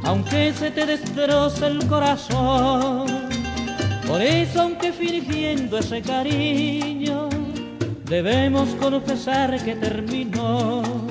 aunque 0.06 0.54
se 0.54 0.72
te 0.72 0.86
destroce 0.86 1.68
el 1.68 1.86
corazón. 1.88 3.08
Por 4.08 4.22
eso, 4.22 4.62
aunque 4.62 4.94
fingiendo 4.94 5.80
ese 5.80 6.02
cariño, 6.02 7.28
debemos 8.06 8.70
confesar 8.76 9.62
que 9.64 9.76
terminó 9.76 11.05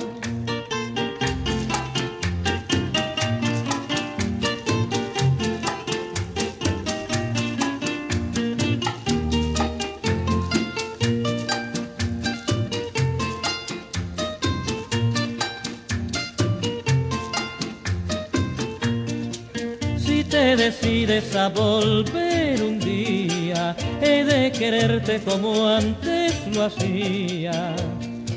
a 21.15 21.47
volver 21.47 22.61
un 22.61 22.77
día, 22.77 23.73
he 24.01 24.25
de 24.25 24.51
quererte 24.51 25.21
como 25.21 25.65
antes 25.65 26.33
lo 26.53 26.65
hacía. 26.65 27.73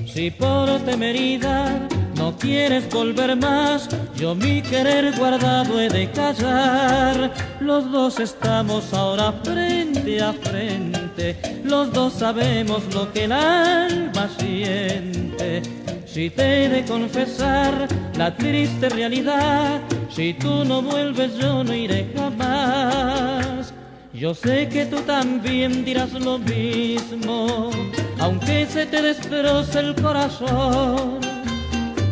Si 0.07 0.31
por 0.31 0.79
temeridad 0.85 1.81
no 2.15 2.37
quieres 2.37 2.89
volver 2.89 3.35
más, 3.35 3.89
yo 4.15 4.37
mi 4.37 4.63
querer 4.63 5.13
guardado 5.19 5.81
he 5.81 5.89
de 5.89 6.09
callar. 6.13 7.33
Los 7.61 7.91
dos 7.91 8.21
estamos 8.21 8.95
ahora 8.95 9.33
frente 9.43 10.23
a 10.23 10.33
frente, 10.33 11.37
los 11.65 11.93
dos 11.93 12.13
sabemos 12.13 12.83
lo 12.95 13.13
que 13.13 13.25
el 13.25 13.33
alma 13.33 14.31
siente. 14.39 15.63
Si 16.07 16.31
te 16.31 16.65
he 16.65 16.69
de 16.69 16.85
confesar 16.85 17.89
la 18.17 18.37
triste 18.37 18.89
realidad, 18.89 19.81
si 20.19 20.35
tú 20.35 20.65
no 20.65 20.83
vuelves 20.83 21.39
yo 21.39 21.63
no 21.63 21.73
iré 21.73 22.13
jamás. 22.17 23.73
Yo 24.13 24.35
sé 24.35 24.69
que 24.69 24.85
tú 24.85 24.97
también 25.03 25.85
dirás 25.85 26.13
lo 26.13 26.41
mismo, 26.41 27.71
aunque 28.19 28.67
se 28.67 28.85
te 28.87 29.01
destroce 29.01 29.79
el 29.79 29.95
corazón. 29.95 31.21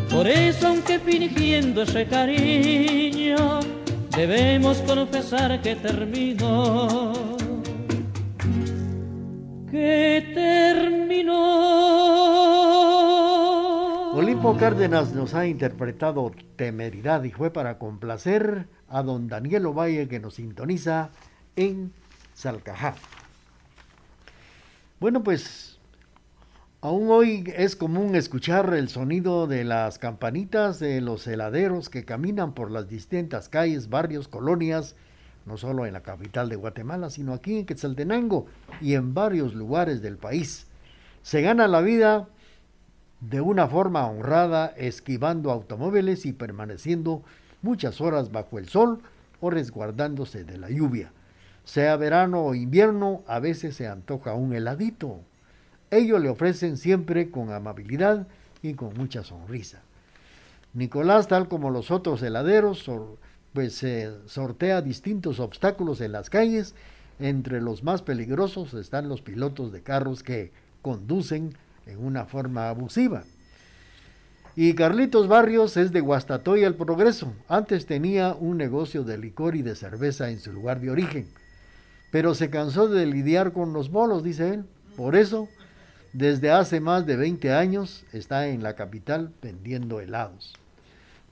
Por 0.08 0.28
eso, 0.28 0.68
aunque 0.68 1.00
fingiendo 1.00 1.82
ese 1.82 2.06
cariño, 2.06 3.58
debemos 4.16 4.78
confesar 4.82 5.60
que 5.60 5.74
terminó. 5.74 7.12
Que 9.68 10.30
terminó. 10.32 12.35
Cárdenas 14.54 15.12
nos 15.12 15.34
ha 15.34 15.46
interpretado 15.48 16.30
Temeridad 16.54 17.24
y 17.24 17.32
fue 17.32 17.50
para 17.50 17.78
complacer 17.78 18.68
a 18.88 19.02
don 19.02 19.26
Daniel 19.26 19.66
Ovalle 19.66 20.06
que 20.06 20.20
nos 20.20 20.34
sintoniza 20.34 21.10
en 21.56 21.92
Salcajá. 22.32 22.94
Bueno, 25.00 25.24
pues 25.24 25.78
aún 26.80 27.10
hoy 27.10 27.52
es 27.56 27.74
común 27.74 28.14
escuchar 28.14 28.72
el 28.74 28.88
sonido 28.88 29.48
de 29.48 29.64
las 29.64 29.98
campanitas 29.98 30.78
de 30.78 31.00
los 31.00 31.26
heladeros 31.26 31.90
que 31.90 32.04
caminan 32.04 32.54
por 32.54 32.70
las 32.70 32.88
distintas 32.88 33.48
calles, 33.48 33.90
barrios, 33.90 34.28
colonias, 34.28 34.94
no 35.44 35.56
solo 35.56 35.86
en 35.86 35.92
la 35.92 36.02
capital 36.02 36.48
de 36.48 36.56
Guatemala, 36.56 37.10
sino 37.10 37.34
aquí 37.34 37.58
en 37.58 37.66
Quetzaltenango 37.66 38.46
y 38.80 38.94
en 38.94 39.12
varios 39.12 39.54
lugares 39.54 40.02
del 40.02 40.16
país. 40.18 40.68
Se 41.22 41.42
gana 41.42 41.66
la 41.66 41.80
vida 41.80 42.28
de 43.20 43.40
una 43.40 43.66
forma 43.66 44.06
honrada, 44.06 44.74
esquivando 44.76 45.50
automóviles 45.50 46.26
y 46.26 46.32
permaneciendo 46.32 47.22
muchas 47.62 48.00
horas 48.00 48.30
bajo 48.30 48.58
el 48.58 48.68
sol 48.68 49.00
o 49.40 49.50
resguardándose 49.50 50.44
de 50.44 50.58
la 50.58 50.70
lluvia. 50.70 51.12
Sea 51.64 51.96
verano 51.96 52.44
o 52.44 52.54
invierno, 52.54 53.22
a 53.26 53.40
veces 53.40 53.74
se 53.74 53.88
antoja 53.88 54.34
un 54.34 54.52
heladito. 54.52 55.18
Ellos 55.90 56.20
le 56.20 56.28
ofrecen 56.28 56.76
siempre 56.76 57.30
con 57.30 57.52
amabilidad 57.52 58.26
y 58.62 58.74
con 58.74 58.94
mucha 58.94 59.24
sonrisa. 59.24 59.82
Nicolás, 60.74 61.26
tal 61.26 61.48
como 61.48 61.70
los 61.70 61.90
otros 61.90 62.22
heladeros, 62.22 62.84
pues 63.52 63.74
se 63.74 64.12
sortea 64.26 64.82
distintos 64.82 65.40
obstáculos 65.40 66.00
en 66.00 66.12
las 66.12 66.28
calles. 66.28 66.74
Entre 67.18 67.62
los 67.62 67.82
más 67.82 68.02
peligrosos 68.02 68.74
están 68.74 69.08
los 69.08 69.22
pilotos 69.22 69.72
de 69.72 69.82
carros 69.82 70.22
que 70.22 70.52
conducen 70.82 71.56
en 71.86 72.04
una 72.04 72.26
forma 72.26 72.68
abusiva. 72.68 73.24
Y 74.58 74.74
Carlitos 74.74 75.28
Barrios 75.28 75.76
es 75.76 75.92
de 75.92 76.00
Guastatoya 76.00 76.66
el 76.66 76.74
Progreso. 76.74 77.32
Antes 77.46 77.84
tenía 77.84 78.34
un 78.34 78.56
negocio 78.56 79.04
de 79.04 79.18
licor 79.18 79.54
y 79.54 79.62
de 79.62 79.74
cerveza 79.74 80.30
en 80.30 80.40
su 80.40 80.52
lugar 80.52 80.80
de 80.80 80.90
origen. 80.90 81.28
pero 82.10 82.34
se 82.34 82.48
cansó 82.48 82.88
de 82.88 83.04
lidiar 83.04 83.52
con 83.52 83.74
los 83.74 83.90
bolos, 83.90 84.24
dice 84.24 84.54
él. 84.54 84.64
Por 84.96 85.16
eso, 85.16 85.48
desde 86.14 86.50
hace 86.50 86.80
más 86.80 87.04
de 87.04 87.16
20 87.16 87.52
años 87.52 88.04
está 88.14 88.46
en 88.48 88.62
la 88.62 88.74
capital 88.74 89.32
vendiendo 89.42 90.00
helados. 90.00 90.54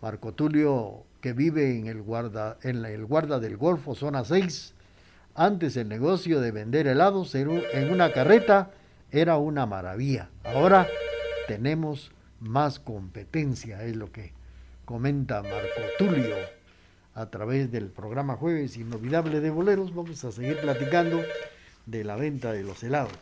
Marco 0.03 0.33
Tulio, 0.35 1.05
que 1.23 1.33
vive 1.33 1.79
en 1.79 1.87
el 1.87 2.03
guarda, 2.03 2.59
en 2.63 2.85
el 2.85 3.07
guarda 3.07 3.41
del 3.41 3.57
Golfo, 3.57 3.95
zona 3.95 4.27
6, 4.27 4.75
antes 5.35 5.79
el 5.79 5.89
negocio 5.89 6.43
de 6.43 6.51
vender 6.51 6.87
helados 6.87 7.35
en 7.35 7.91
una 7.91 8.13
carreta 8.13 8.73
era 9.15 9.37
una 9.37 9.65
maravilla. 9.65 10.29
Ahora 10.43 10.89
tenemos 11.47 12.11
más 12.41 12.81
competencia, 12.81 13.85
es 13.85 13.95
lo 13.95 14.11
que 14.11 14.33
comenta 14.85 15.41
Marco 15.43 15.83
Tulio 15.99 16.35
a 17.15 17.27
través 17.27 17.71
del 17.71 17.87
programa 17.87 18.35
Jueves 18.35 18.77
Inolvidable 18.77 19.41
de 19.41 19.51
Boleros. 19.51 19.95
Vamos 19.95 20.25
a 20.25 20.33
seguir 20.33 20.61
platicando 20.61 21.23
de 21.87 22.03
la 22.03 22.17
venta 22.17 22.53
de 22.53 22.65
los 22.65 22.83
helados. 22.83 23.13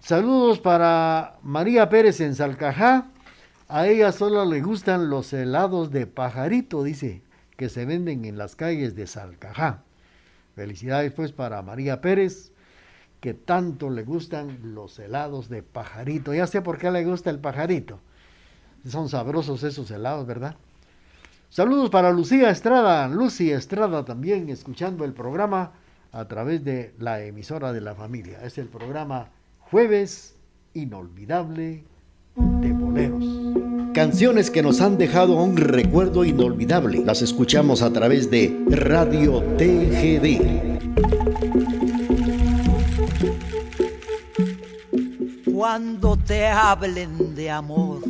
Saludos 0.00 0.58
para 0.58 1.38
María 1.42 1.88
Pérez 1.88 2.20
en 2.20 2.34
Salcajá. 2.34 3.06
A 3.68 3.86
ella 3.86 4.10
solo 4.10 4.44
le 4.44 4.60
gustan 4.60 5.08
los 5.08 5.32
helados 5.32 5.92
de 5.92 6.08
pajarito, 6.08 6.82
dice, 6.82 7.22
que 7.56 7.68
se 7.68 7.86
venden 7.86 8.24
en 8.24 8.36
las 8.36 8.56
calles 8.56 8.96
de 8.96 9.06
Salcajá. 9.06 9.84
Felicidades 10.56 11.12
pues 11.12 11.30
para 11.30 11.62
María 11.62 12.00
Pérez, 12.00 12.52
que 13.24 13.32
tanto 13.32 13.88
le 13.88 14.02
gustan 14.02 14.74
los 14.74 14.98
helados 14.98 15.48
de 15.48 15.62
pajarito. 15.62 16.34
Ya 16.34 16.46
sé 16.46 16.60
por 16.60 16.76
qué 16.76 16.90
le 16.90 17.06
gusta 17.06 17.30
el 17.30 17.38
pajarito. 17.38 17.98
Son 18.86 19.08
sabrosos 19.08 19.62
esos 19.62 19.90
helados, 19.90 20.26
¿verdad? 20.26 20.56
Saludos 21.48 21.88
para 21.88 22.12
Lucía 22.12 22.50
Estrada, 22.50 23.08
Lucy 23.08 23.50
Estrada 23.50 24.04
también 24.04 24.50
escuchando 24.50 25.06
el 25.06 25.14
programa 25.14 25.72
a 26.12 26.28
través 26.28 26.64
de 26.64 26.92
la 26.98 27.22
emisora 27.22 27.72
de 27.72 27.80
la 27.80 27.94
familia. 27.94 28.40
Es 28.44 28.58
el 28.58 28.66
programa 28.66 29.30
Jueves 29.70 30.36
Inolvidable 30.74 31.82
de 32.36 32.72
Boleros. 32.72 33.24
Canciones 33.94 34.50
que 34.50 34.62
nos 34.62 34.82
han 34.82 34.98
dejado 34.98 35.42
un 35.42 35.56
recuerdo 35.56 36.26
inolvidable. 36.26 37.02
Las 37.02 37.22
escuchamos 37.22 37.80
a 37.80 37.90
través 37.90 38.30
de 38.30 38.54
Radio 38.68 39.40
TGD. 39.56 40.73
Cuando 45.66 46.18
te 46.18 46.46
hablen 46.46 47.34
de 47.34 47.48
amor 47.48 48.02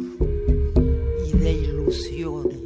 y 1.25 1.38
de 1.38 1.53
ilusiones 1.53 2.57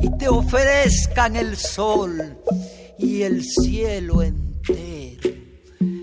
y 0.00 0.10
te 0.18 0.26
ofrezcan 0.28 1.36
el 1.36 1.56
sol 1.56 2.36
y 2.98 3.22
el 3.22 3.44
cielo 3.44 4.22
entero. 4.24 5.30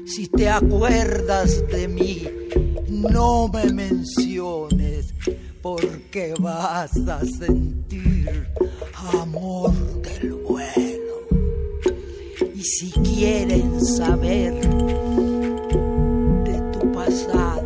Si 0.05 0.29
te 0.29 0.47
acuerdas 0.47 1.61
de 1.67 1.89
mí, 1.89 2.23
no 2.87 3.49
me 3.49 3.65
menciones, 3.65 5.13
porque 5.61 6.35
vas 6.39 6.95
a 6.95 7.19
sentir 7.19 8.47
amor 9.11 9.73
del 10.03 10.35
bueno. 10.35 11.15
Y 12.55 12.61
si 12.61 12.91
quieren 12.91 13.83
saber 13.83 14.53
de 16.45 16.61
tu 16.71 16.91
pasado, 16.93 17.56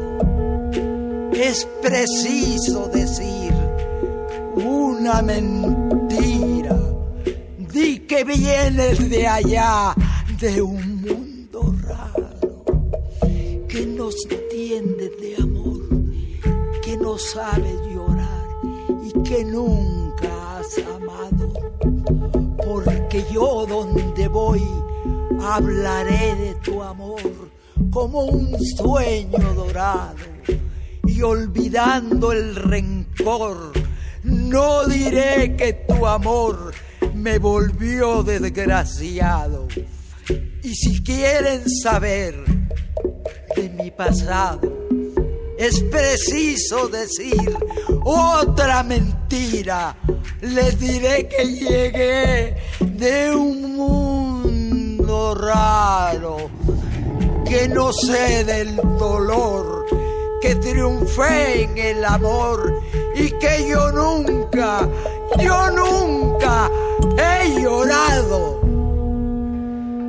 es 1.42 1.68
preciso 1.82 2.88
decir 2.88 3.52
una 4.56 5.22
mentira. 5.24 6.78
Di 7.74 8.00
que 8.00 8.24
vienes 8.24 9.10
de 9.10 9.28
allá, 9.28 9.96
de 10.40 10.62
un 10.62 11.02
mundo 11.02 11.76
raro, 11.82 12.64
que 13.68 13.86
no 13.88 14.10
entiende 14.30 15.10
de 15.20 15.36
amor, 15.42 15.82
que 16.84 16.98
no 16.98 17.18
sabe 17.18 17.72
llorar 17.92 18.48
y 19.04 19.24
que 19.24 19.44
nunca 19.44 20.60
has 20.60 20.78
amado. 20.96 21.54
Porque 22.64 23.26
yo 23.34 23.66
donde 23.66 24.28
voy 24.28 24.62
hablaré 25.42 26.36
de 26.36 26.54
tu 26.64 26.84
amor 26.84 27.20
como 27.90 28.26
un 28.26 28.56
sueño 28.78 29.54
dorado 29.56 30.32
olvidando 31.24 32.32
el 32.32 32.56
rencor 32.56 33.72
no 34.24 34.86
diré 34.86 35.56
que 35.56 35.74
tu 35.88 36.06
amor 36.06 36.74
me 37.16 37.40
volvió 37.40 38.24
desgraciado. 38.24 39.68
Y 40.64 40.76
si 40.76 41.02
quieren 41.04 41.68
saber 41.70 42.36
de 43.56 43.70
mi 43.70 43.92
pasado, 43.92 44.88
es 45.58 45.82
preciso 45.84 46.88
decir 46.88 47.58
otra 48.04 48.84
mentira. 48.84 49.98
Les 50.42 50.80
diré 50.80 51.28
que 51.28 51.46
llegué 51.46 52.56
de 52.80 53.36
un 53.36 53.76
mundo 53.76 55.36
raro, 55.36 56.50
que 57.48 57.68
no 57.68 57.92
sé 57.92 58.44
del 58.46 58.76
dolor, 58.76 59.86
que 60.42 60.56
triunfé 60.56 61.64
en 61.64 61.78
el 61.78 62.04
amor 62.04 62.82
y 63.16 63.30
que 63.38 63.70
yo 63.70 63.92
nunca, 63.92 64.90
yo 65.40 65.70
nunca 65.70 66.70
he 67.18 67.62
llorado. 67.62 68.60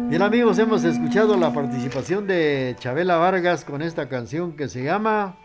Bien 0.09 0.23
amigos, 0.23 0.59
hemos 0.59 0.85
escuchado 0.85 1.37
la 1.37 1.53
participación 1.53 2.27
de 2.27 2.77
Chabela 2.79 3.17
Vargas 3.17 3.65
con 3.65 3.83
esta 3.83 4.09
canción 4.09 4.57
que 4.57 4.69
se 4.69 4.83
llama 4.83 5.37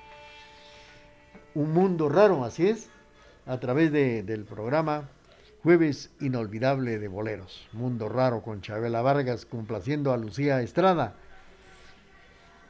Un 1.53 1.73
Mundo 1.73 2.09
Raro, 2.09 2.43
así 2.45 2.67
es, 2.67 2.89
a 3.45 3.59
través 3.59 3.91
de, 3.91 4.23
del 4.23 4.45
programa 4.45 5.09
Jueves 5.63 6.11
Inolvidable 6.21 6.97
de 6.97 7.07
Boleros. 7.09 7.67
Mundo 7.73 8.07
Raro 8.07 8.41
con 8.41 8.61
Chabela 8.61 9.01
Vargas, 9.01 9.45
complaciendo 9.45 10.13
a 10.13 10.17
Lucía 10.17 10.61
Estrada. 10.61 11.15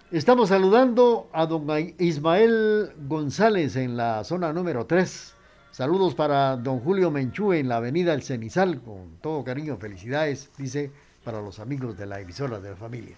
Estamos 0.10 0.48
saludando 0.48 1.28
a 1.34 1.46
don 1.48 1.68
Ismael 2.00 2.94
González 3.10 3.76
en 3.76 3.98
la 3.98 4.24
zona 4.24 4.54
número 4.54 4.86
3. 4.86 5.34
Saludos 5.72 6.16
para 6.16 6.56
don 6.56 6.80
Julio 6.80 7.12
Menchú 7.12 7.52
en 7.52 7.68
la 7.68 7.76
avenida 7.76 8.14
El 8.14 8.24
Cenizal, 8.24 8.82
con 8.82 9.18
todo 9.22 9.44
cariño, 9.44 9.76
felicidades, 9.76 10.50
dice, 10.58 10.92
para 11.26 11.42
los 11.42 11.60
amigos 11.60 11.98
de 11.98 12.06
la 12.06 12.22
emisora 12.22 12.62
de 12.62 12.70
la 12.70 12.78
familia. 12.78 13.18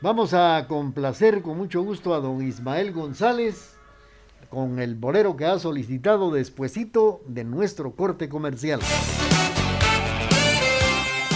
Vamos 0.00 0.32
a 0.32 0.64
complacer 0.66 1.42
con 1.42 1.58
mucho 1.58 1.82
gusto 1.82 2.14
a 2.14 2.20
don 2.20 2.40
Ismael 2.42 2.92
González 2.92 3.76
con 4.48 4.78
el 4.78 4.94
bolero 4.94 5.36
que 5.36 5.44
ha 5.44 5.58
solicitado 5.58 6.30
despuesito 6.30 7.20
de 7.26 7.44
nuestro 7.44 7.94
corte 7.94 8.30
comercial. 8.30 8.80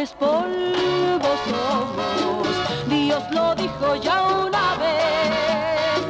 eres 0.00 0.12
polvo 0.12 1.30
somos, 1.50 2.48
Dios 2.88 3.22
lo 3.32 3.54
dijo 3.54 3.96
ya 3.96 4.22
una 4.22 4.76
vez. 4.76 6.00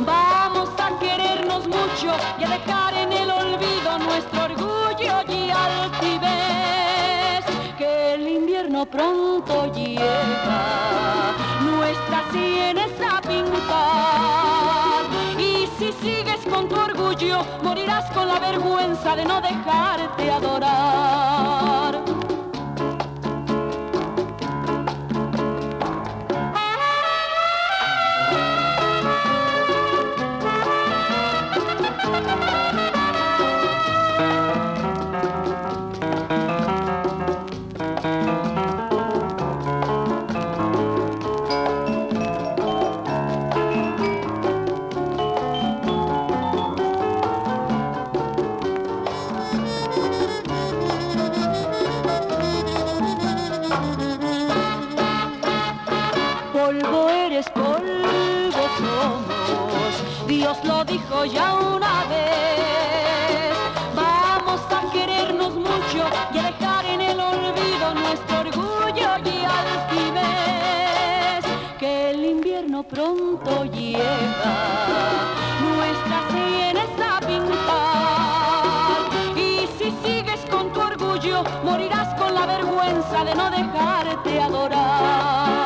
Vamos 0.00 0.68
a 0.78 0.98
querernos 0.98 1.66
mucho 1.66 2.10
y 2.38 2.44
a 2.44 2.48
dejar 2.48 2.92
en 2.94 3.12
el 3.12 3.30
olvido 3.30 3.98
nuestro 3.98 4.44
orgullo 4.44 5.14
y 5.26 5.50
altivez, 5.50 7.44
que 7.78 8.14
el 8.14 8.28
invierno 8.28 8.84
pronto 8.84 9.72
llega, 9.72 11.32
nuestras 11.62 12.30
sienes 12.32 12.92
a 13.00 13.22
pintar. 13.22 15.04
Y 15.38 15.66
si 15.78 15.92
sigues 15.92 16.44
con 16.44 16.68
tu 16.68 16.74
orgullo, 16.74 17.42
morirás 17.62 18.10
con 18.10 18.28
la 18.28 18.38
vergüenza 18.38 19.16
de 19.16 19.24
no 19.24 19.40
dejarte 19.40 20.30
adorar. 20.30 21.89
Morirás 81.64 82.14
con 82.18 82.34
la 82.34 82.46
vergüenza 82.46 83.24
de 83.24 83.34
no 83.34 83.50
dejarte 83.50 84.40
adorar. 84.40 85.60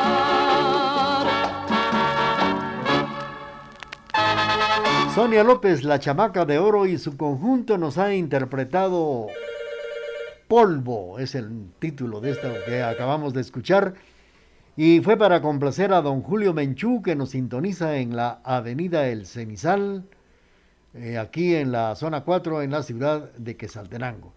Sonia 5.13 5.43
López, 5.45 5.83
la 5.83 5.99
chamaca 5.99 6.45
de 6.45 6.59
oro 6.59 6.85
y 6.85 6.97
su 6.97 7.15
conjunto 7.15 7.77
nos 7.77 7.97
ha 7.97 8.13
interpretado 8.13 9.27
Polvo, 10.49 11.19
es 11.19 11.35
el 11.35 11.69
título 11.79 12.19
de 12.19 12.31
esto 12.31 12.49
que 12.65 12.83
acabamos 12.83 13.33
de 13.33 13.41
escuchar. 13.41 13.93
Y 14.75 14.99
fue 14.99 15.15
para 15.15 15.41
complacer 15.41 15.93
a 15.93 16.01
don 16.01 16.21
Julio 16.21 16.53
Menchú 16.53 17.01
que 17.01 17.15
nos 17.15 17.29
sintoniza 17.29 17.95
en 17.95 18.17
la 18.17 18.41
avenida 18.43 19.07
El 19.07 19.25
Cenizal, 19.25 20.03
eh, 20.93 21.17
aquí 21.17 21.55
en 21.55 21.71
la 21.71 21.95
zona 21.95 22.25
4, 22.25 22.61
en 22.61 22.71
la 22.71 22.83
ciudad 22.83 23.31
de 23.35 23.55
Quesaltenango. 23.55 24.34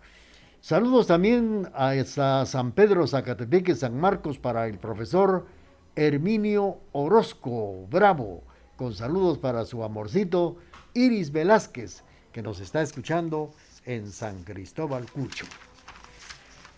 Saludos 0.61 1.07
también 1.07 1.71
a, 1.73 2.05
San 2.05 2.73
Pedro, 2.73 3.07
Zacatepeque, 3.07 3.77
San 3.77 3.99
Marcos 3.99 4.38
para 4.38 4.66
el 4.66 4.79
profesor 4.79 5.47
Herminio 5.94 6.79
Orozco, 6.92 7.87
bravo, 7.88 8.42
con 8.77 8.92
saludos 8.92 9.38
para 9.38 9.64
su 9.64 9.85
amorcito 9.85 10.57
Iris 10.94 11.31
Velázquez, 11.31 12.03
que 12.33 12.42
nos 12.42 12.59
está 12.61 12.83
escuchando 12.83 13.53
en 13.85 14.11
San 14.11 14.42
Cristóbal 14.42 15.11
Cucho. 15.11 15.47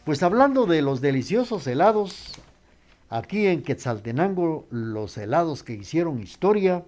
Pues 0.04 0.22
hablando 0.22 0.66
de 0.66 0.82
los 0.82 1.00
deliciosos 1.00 1.66
helados, 1.66 2.32
aquí 3.08 3.46
en 3.46 3.62
Quetzaltenango 3.62 4.66
los 4.70 5.16
helados 5.16 5.62
que 5.62 5.72
hicieron 5.72 6.20
historia, 6.22 6.84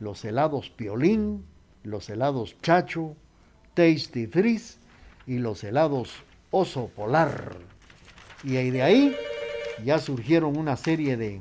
los 0.00 0.22
helados 0.24 0.68
Piolín, 0.68 1.46
los 1.82 2.10
helados 2.10 2.56
Chacho, 2.60 3.16
Tasty 3.72 4.26
Freeze 4.26 4.78
y 5.26 5.38
los 5.38 5.64
helados 5.64 6.25
Oso 6.50 6.88
Polar. 6.88 7.56
Y 8.42 8.52
de 8.70 8.82
ahí 8.82 9.16
ya 9.84 9.98
surgieron 9.98 10.56
una 10.56 10.76
serie 10.76 11.16
de 11.16 11.40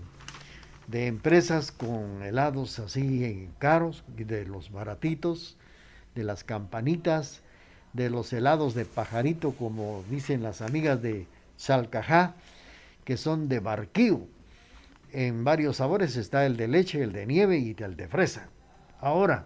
de 0.87 1.07
empresas 1.07 1.71
con 1.71 2.21
helados 2.21 2.79
así 2.79 3.49
caros, 3.57 4.03
de 4.15 4.45
los 4.45 4.71
baratitos, 4.71 5.57
de 6.13 6.23
las 6.23 6.43
campanitas, 6.43 7.41
de 7.93 8.09
los 8.09 8.31
helados 8.33 8.75
de 8.75 8.85
pajarito, 8.85 9.51
como 9.51 10.03
dicen 10.09 10.43
las 10.43 10.61
amigas 10.61 11.01
de 11.01 11.27
Salcajá, 11.57 12.35
que 13.03 13.17
son 13.17 13.47
de 13.47 13.59
barquío. 13.59 14.27
En 15.11 15.43
varios 15.43 15.77
sabores 15.77 16.17
está 16.17 16.45
el 16.45 16.57
de 16.57 16.67
leche, 16.67 17.01
el 17.01 17.13
de 17.13 17.25
nieve 17.25 17.57
y 17.57 17.75
el 17.79 17.95
de 17.95 18.07
fresa. 18.07 18.49
Ahora, 18.99 19.45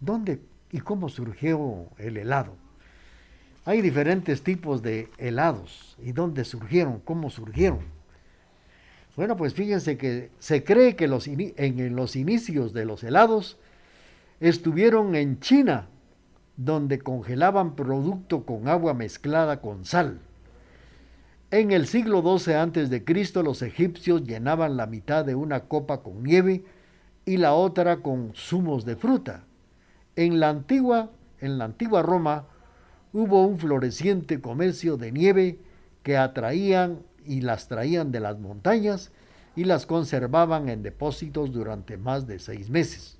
¿dónde 0.00 0.40
y 0.70 0.80
cómo 0.80 1.08
surgió 1.08 1.86
el 1.98 2.18
helado? 2.18 2.56
Hay 3.66 3.82
diferentes 3.82 4.44
tipos 4.44 4.80
de 4.80 5.10
helados. 5.18 5.96
¿Y 6.00 6.12
dónde 6.12 6.44
surgieron? 6.44 7.00
¿Cómo 7.00 7.30
surgieron? 7.30 7.80
Bueno, 9.16 9.36
pues 9.36 9.54
fíjense 9.54 9.98
que 9.98 10.30
se 10.38 10.62
cree 10.62 10.94
que 10.94 11.08
los 11.08 11.26
en 11.26 11.96
los 11.96 12.14
inicios 12.14 12.72
de 12.72 12.84
los 12.84 13.02
helados 13.02 13.58
estuvieron 14.38 15.16
en 15.16 15.40
China, 15.40 15.88
donde 16.56 17.00
congelaban 17.00 17.74
producto 17.74 18.46
con 18.46 18.68
agua 18.68 18.94
mezclada 18.94 19.60
con 19.60 19.84
sal. 19.84 20.20
En 21.50 21.72
el 21.72 21.88
siglo 21.88 22.22
XII 22.22 22.54
a.C., 22.54 23.42
los 23.42 23.62
egipcios 23.62 24.22
llenaban 24.22 24.76
la 24.76 24.86
mitad 24.86 25.24
de 25.24 25.34
una 25.34 25.64
copa 25.64 26.04
con 26.04 26.22
nieve 26.22 26.64
y 27.24 27.38
la 27.38 27.52
otra 27.52 27.96
con 27.96 28.32
zumos 28.32 28.84
de 28.84 28.94
fruta. 28.94 29.42
En 30.14 30.38
la 30.38 30.50
antigua, 30.50 31.10
en 31.40 31.58
la 31.58 31.64
antigua 31.64 32.02
Roma 32.02 32.44
hubo 33.16 33.46
un 33.46 33.58
floreciente 33.58 34.42
comercio 34.42 34.98
de 34.98 35.10
nieve 35.10 35.58
que 36.02 36.18
atraían 36.18 36.98
y 37.24 37.40
las 37.40 37.66
traían 37.66 38.12
de 38.12 38.20
las 38.20 38.38
montañas 38.38 39.10
y 39.56 39.64
las 39.64 39.86
conservaban 39.86 40.68
en 40.68 40.82
depósitos 40.82 41.50
durante 41.50 41.96
más 41.96 42.26
de 42.26 42.38
seis 42.38 42.68
meses. 42.68 43.16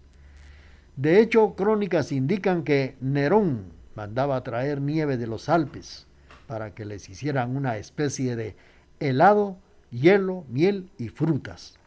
De 0.97 1.19
hecho, 1.19 1.55
crónicas 1.55 2.13
indican 2.13 2.63
que 2.63 2.95
Nerón 3.01 3.73
mandaba 3.95 4.45
traer 4.45 4.83
nieve 4.83 5.17
de 5.17 5.29
los 5.29 5.49
Alpes 5.49 6.07
para 6.47 6.75
que 6.75 6.85
les 6.85 7.09
hicieran 7.09 7.57
una 7.57 7.79
especie 7.79 8.37
de 8.37 8.55
helado, 9.01 9.57
hielo, 9.91 10.45
miel 10.51 10.91
y 10.99 11.09
frutas. 11.09 11.79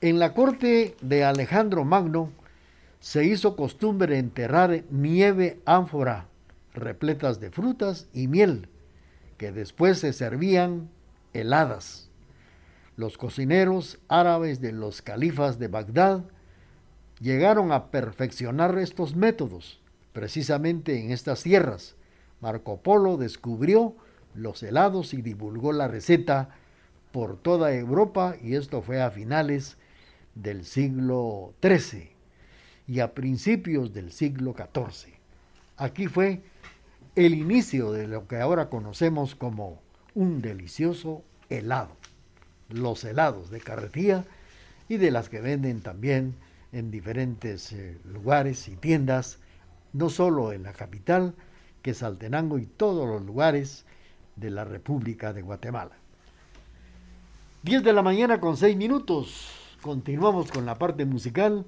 En 0.00 0.18
la 0.18 0.32
corte 0.32 0.96
de 1.02 1.24
Alejandro 1.24 1.84
Magno 1.84 2.30
se 3.06 3.22
hizo 3.22 3.54
costumbre 3.54 4.18
enterrar 4.18 4.82
nieve 4.90 5.60
ánfora 5.64 6.26
repletas 6.74 7.38
de 7.38 7.52
frutas 7.52 8.08
y 8.12 8.26
miel 8.26 8.68
que 9.38 9.52
después 9.52 10.00
se 10.00 10.12
servían 10.12 10.90
heladas. 11.32 12.10
Los 12.96 13.16
cocineros 13.16 14.00
árabes 14.08 14.60
de 14.60 14.72
los 14.72 15.02
califas 15.02 15.60
de 15.60 15.68
Bagdad 15.68 16.24
llegaron 17.20 17.70
a 17.70 17.92
perfeccionar 17.92 18.76
estos 18.76 19.14
métodos. 19.14 19.80
Precisamente 20.12 21.00
en 21.00 21.12
estas 21.12 21.44
tierras, 21.44 21.94
Marco 22.40 22.82
Polo 22.82 23.18
descubrió 23.18 23.94
los 24.34 24.64
helados 24.64 25.14
y 25.14 25.22
divulgó 25.22 25.72
la 25.72 25.86
receta 25.86 26.56
por 27.12 27.36
toda 27.36 27.72
Europa 27.72 28.34
y 28.42 28.56
esto 28.56 28.82
fue 28.82 29.00
a 29.00 29.12
finales 29.12 29.76
del 30.34 30.64
siglo 30.64 31.54
XIII 31.62 32.15
y 32.88 33.00
a 33.00 33.14
principios 33.14 33.92
del 33.92 34.12
siglo 34.12 34.54
XIV. 34.54 35.12
Aquí 35.76 36.06
fue 36.06 36.42
el 37.14 37.34
inicio 37.34 37.92
de 37.92 38.06
lo 38.06 38.28
que 38.28 38.40
ahora 38.40 38.68
conocemos 38.68 39.34
como 39.34 39.80
un 40.14 40.40
delicioso 40.40 41.22
helado. 41.48 41.96
Los 42.68 43.04
helados 43.04 43.50
de 43.50 43.60
carretilla 43.60 44.24
y 44.88 44.96
de 44.96 45.10
las 45.10 45.28
que 45.28 45.40
venden 45.40 45.80
también 45.80 46.34
en 46.72 46.90
diferentes 46.90 47.72
eh, 47.72 47.98
lugares 48.04 48.68
y 48.68 48.76
tiendas, 48.76 49.38
no 49.92 50.10
solo 50.10 50.52
en 50.52 50.62
la 50.62 50.72
capital, 50.72 51.34
que 51.82 51.92
es 51.92 52.02
Altenango 52.02 52.58
y 52.58 52.66
todos 52.66 53.08
los 53.08 53.24
lugares 53.24 53.84
de 54.36 54.50
la 54.50 54.64
República 54.64 55.32
de 55.32 55.42
Guatemala. 55.42 55.96
10 57.62 57.82
de 57.82 57.92
la 57.92 58.02
mañana 58.02 58.40
con 58.40 58.56
6 58.56 58.76
minutos. 58.76 59.50
Continuamos 59.80 60.50
con 60.50 60.66
la 60.66 60.76
parte 60.76 61.04
musical 61.04 61.64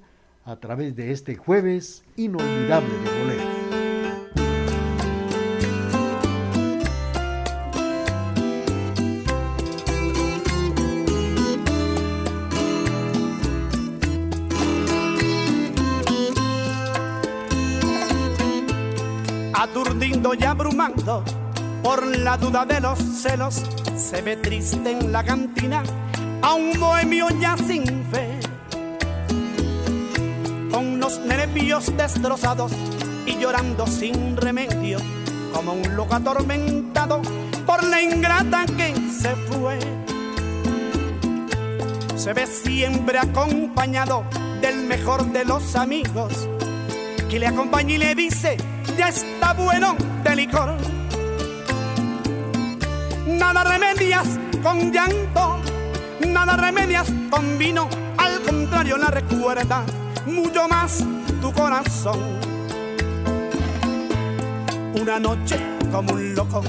a 0.49 0.55
través 0.55 0.95
de 0.95 1.11
este 1.11 1.35
jueves 1.35 2.03
inolvidable 2.15 2.89
de 2.89 3.19
boleros. 3.19 3.59
aturdido 19.53 20.33
y 20.33 20.43
abrumando 20.45 21.23
por 21.83 22.03
la 22.17 22.37
duda 22.37 22.65
de 22.65 22.79
los 22.79 22.97
celos, 22.97 23.61
se 23.95 24.21
ve 24.23 24.37
triste 24.37 24.89
en 24.89 25.11
la 25.11 25.23
cantina 25.23 25.83
a 26.41 26.55
un 26.55 26.71
bohemio 26.79 27.27
ya 27.39 27.55
sin 27.55 27.85
fe 28.05 28.28
los 31.09 31.25
nervios 31.25 31.97
destrozados 31.97 32.71
y 33.25 33.35
llorando 33.39 33.87
sin 33.87 34.37
remedio, 34.37 34.99
como 35.51 35.73
un 35.73 35.95
loco 35.95 36.13
atormentado 36.13 37.23
por 37.65 37.83
la 37.83 37.99
ingrata 37.99 38.63
que 38.77 38.93
se 39.09 39.35
fue. 39.47 39.79
Se 42.15 42.33
ve 42.33 42.45
siempre 42.45 43.17
acompañado 43.17 44.23
del 44.61 44.85
mejor 44.85 45.25
de 45.31 45.45
los 45.45 45.75
amigos, 45.75 46.47
que 47.27 47.39
le 47.39 47.47
acompaña 47.47 47.95
y 47.95 47.97
le 47.97 48.13
dice, 48.13 48.57
ya 48.95 49.07
está 49.07 49.53
bueno 49.53 49.95
de 50.23 50.35
licor. 50.35 50.75
Nada 53.25 53.63
remedias 53.63 54.27
con 54.61 54.91
llanto, 54.91 55.57
nada 56.27 56.55
remedias 56.55 57.07
con 57.31 57.57
vino, 57.57 57.89
al 58.17 58.41
contrario 58.41 58.97
la 58.97 59.07
recuerda 59.07 59.83
mucho 60.29 60.67
más 60.67 61.03
tu 61.41 61.51
corazón. 61.53 62.19
Una 64.99 65.19
noche 65.19 65.57
como 65.91 66.13
un 66.13 66.35
loco 66.35 66.61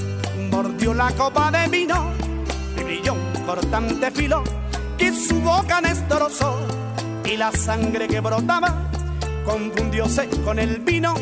mordió 0.51 0.95
la 0.95 1.11
copa 1.13 1.51
de 1.51 1.69
vino 1.69 2.13
y 2.77 2.83
brilló 2.83 3.15
un 3.15 3.45
cortante 3.45 4.11
filo 4.11 4.43
que 4.97 5.13
su 5.13 5.41
boca 5.41 5.81
destrozó 5.81 6.57
y 7.25 7.37
la 7.37 7.53
sangre 7.53 8.09
que 8.09 8.21
brotaba 8.21 8.75
confundióse 9.45 10.29
con 10.45 10.59
el 10.59 10.81
vino. 10.81 11.15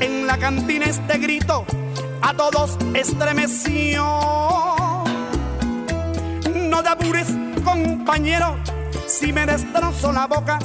En 0.00 0.26
la 0.26 0.38
cantina 0.38 0.86
este 0.86 1.18
grito 1.18 1.64
a 2.22 2.34
todos 2.34 2.78
estremeció. 2.94 4.04
No 6.54 6.82
te 6.82 6.88
apures, 6.88 7.28
compañero, 7.64 8.56
si 9.06 9.32
me 9.32 9.44
destrozo 9.44 10.12
la 10.12 10.26
boca, 10.26 10.58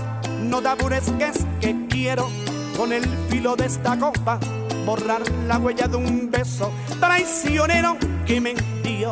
no 0.50 0.62
te 0.62 0.68
apures 0.68 1.12
que 1.60 1.88
quiero 1.90 2.30
con 2.78 2.94
el 2.94 3.04
filo 3.30 3.56
de 3.56 3.66
esta 3.66 3.98
copa 3.98 4.40
borrar 4.86 5.22
la 5.48 5.58
huella 5.58 5.88
de 5.88 5.98
un 5.98 6.30
beso 6.30 6.72
traicionero 7.00 7.98
que 8.26 8.40
me 8.40 8.54
dio. 8.84 9.12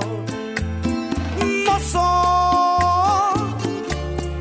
Mozo, 1.66 3.34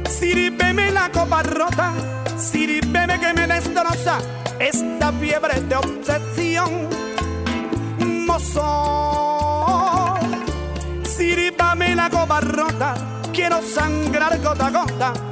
sirveme 0.08 0.90
la 0.92 1.10
copa 1.10 1.42
rota, 1.42 1.92
sirveme 2.36 3.18
que 3.18 3.32
me 3.32 3.46
destroza 3.46 4.18
esta 4.58 5.12
fiebre 5.12 5.60
de 5.60 5.76
obsesión. 5.76 6.88
Mozo, 8.26 10.14
sirvame 11.04 11.94
la 11.94 12.10
copa 12.10 12.40
rota, 12.40 12.94
quiero 13.32 13.62
sangrar 13.62 14.38
gota 14.42 14.66
a 14.66 14.70
gota 14.70 15.31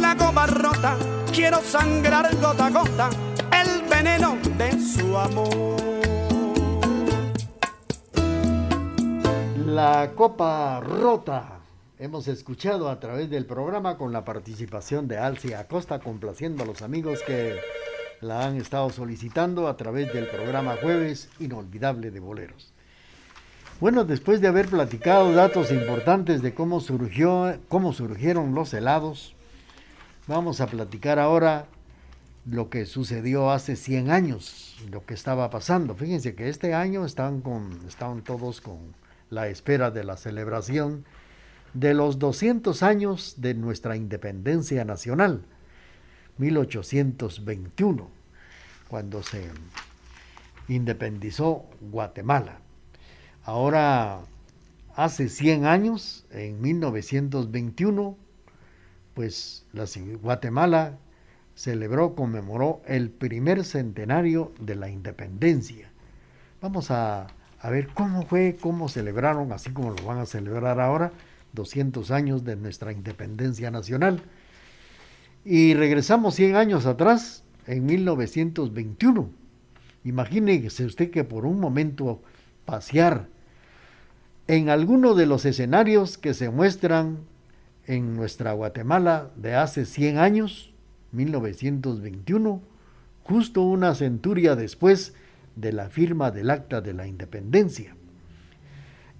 La 0.00 0.16
copa 0.16 0.46
rota, 0.46 0.96
quiero 1.32 1.60
sangrar 1.62 2.36
gota 2.36 2.70
gota 2.70 3.10
el 3.52 3.88
veneno 3.88 4.36
de 4.58 4.72
su 4.78 5.16
amor. 5.16 5.80
La 9.66 10.12
copa 10.14 10.80
rota. 10.80 11.60
Hemos 11.98 12.28
escuchado 12.28 12.88
a 12.88 13.00
través 13.00 13.30
del 13.30 13.46
programa 13.46 13.96
con 13.96 14.12
la 14.12 14.24
participación 14.24 15.08
de 15.08 15.18
Alcia 15.18 15.60
Acosta, 15.60 16.00
complaciendo 16.00 16.62
a 16.62 16.66
los 16.66 16.82
amigos 16.82 17.20
que 17.26 17.58
la 18.20 18.46
han 18.46 18.56
estado 18.56 18.90
solicitando 18.90 19.68
a 19.68 19.76
través 19.76 20.12
del 20.12 20.26
programa 20.26 20.76
Jueves 20.80 21.30
Inolvidable 21.38 22.10
de 22.10 22.20
Boleros. 22.20 22.72
Bueno, 23.80 24.04
después 24.04 24.42
de 24.42 24.48
haber 24.48 24.68
platicado 24.68 25.32
datos 25.32 25.72
importantes 25.72 26.42
de 26.42 26.52
cómo 26.52 26.80
surgió, 26.80 27.58
cómo 27.68 27.94
surgieron 27.94 28.54
los 28.54 28.74
helados, 28.74 29.34
vamos 30.26 30.60
a 30.60 30.66
platicar 30.66 31.18
ahora 31.18 31.64
lo 32.44 32.68
que 32.68 32.84
sucedió 32.84 33.50
hace 33.50 33.76
100 33.76 34.10
años, 34.10 34.76
lo 34.90 35.06
que 35.06 35.14
estaba 35.14 35.48
pasando. 35.48 35.94
Fíjense 35.94 36.34
que 36.34 36.50
este 36.50 36.74
año 36.74 37.06
están 37.06 37.40
con, 37.40 37.80
estaban 37.88 38.20
todos 38.22 38.60
con 38.60 38.76
la 39.30 39.48
espera 39.48 39.90
de 39.90 40.04
la 40.04 40.18
celebración 40.18 41.06
de 41.72 41.94
los 41.94 42.18
200 42.18 42.82
años 42.82 43.36
de 43.38 43.54
nuestra 43.54 43.96
independencia 43.96 44.84
nacional. 44.84 45.40
1821, 46.36 48.10
cuando 48.88 49.22
se 49.22 49.48
independizó 50.68 51.64
Guatemala. 51.80 52.58
Ahora, 53.50 54.20
hace 54.94 55.28
100 55.28 55.66
años, 55.66 56.24
en 56.30 56.60
1921, 56.60 58.16
pues 59.12 59.66
la 59.72 59.86
Guatemala 60.22 60.98
celebró, 61.56 62.14
conmemoró 62.14 62.80
el 62.86 63.10
primer 63.10 63.64
centenario 63.64 64.52
de 64.60 64.76
la 64.76 64.88
independencia. 64.88 65.90
Vamos 66.60 66.92
a, 66.92 67.26
a, 67.58 67.70
ver 67.70 67.88
cómo 67.88 68.24
fue, 68.24 68.56
cómo 68.60 68.88
celebraron, 68.88 69.50
así 69.50 69.72
como 69.72 69.90
lo 69.90 70.04
van 70.04 70.18
a 70.18 70.26
celebrar 70.26 70.78
ahora, 70.78 71.10
200 71.52 72.12
años 72.12 72.44
de 72.44 72.54
nuestra 72.54 72.92
independencia 72.92 73.72
nacional. 73.72 74.22
Y 75.44 75.74
regresamos 75.74 76.36
100 76.36 76.54
años 76.54 76.86
atrás, 76.86 77.42
en 77.66 77.84
1921. 77.84 79.28
Imagínese 80.04 80.84
usted 80.84 81.10
que 81.10 81.24
por 81.24 81.44
un 81.46 81.58
momento 81.58 82.22
pasear 82.64 83.39
en 84.50 84.68
alguno 84.68 85.14
de 85.14 85.26
los 85.26 85.44
escenarios 85.44 86.18
que 86.18 86.34
se 86.34 86.50
muestran 86.50 87.18
en 87.86 88.16
nuestra 88.16 88.52
Guatemala 88.52 89.30
de 89.36 89.54
hace 89.54 89.86
100 89.86 90.18
años, 90.18 90.74
1921, 91.12 92.60
justo 93.22 93.62
una 93.62 93.94
centuria 93.94 94.56
después 94.56 95.14
de 95.54 95.72
la 95.72 95.88
firma 95.88 96.32
del 96.32 96.50
Acta 96.50 96.80
de 96.80 96.94
la 96.94 97.06
Independencia. 97.06 97.94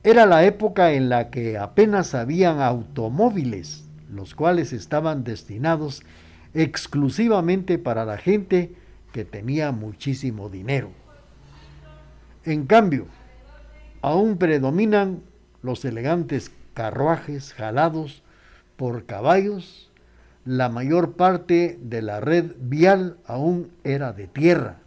Era 0.03 0.27
la 0.27 0.45
época 0.45 0.95
en 0.95 1.09
la 1.09 1.31
que 1.31 1.57
apenas 1.59 2.17
habían 2.17 2.61
automóviles 2.61 3.85
los 4.13 4.35
cuales 4.35 4.73
estaban 4.73 5.23
destinados 5.23 6.03
exclusivamente 6.55 7.79
para 7.79 8.05
la 8.05 8.19
gente 8.19 8.75
que 9.13 9.25
tenía 9.25 9.71
muchísimo 9.71 10.49
dinero. 10.51 10.91
En 12.45 12.67
cambio, 12.67 13.07
aún 14.03 14.39
predominan 14.39 15.23
los 15.63 15.85
elegantes 15.85 16.51
carruajes 16.75 17.53
jalados 17.53 18.23
por 18.77 19.05
caballos, 19.05 19.91
la 20.45 20.69
mayor 20.69 21.13
parte 21.13 21.79
de 21.83 22.03
la 22.03 22.21
red 22.21 22.53
vial 22.59 23.19
aún 23.27 23.71
era 23.85 24.13
de 24.13 24.27
tierra, 24.27 24.79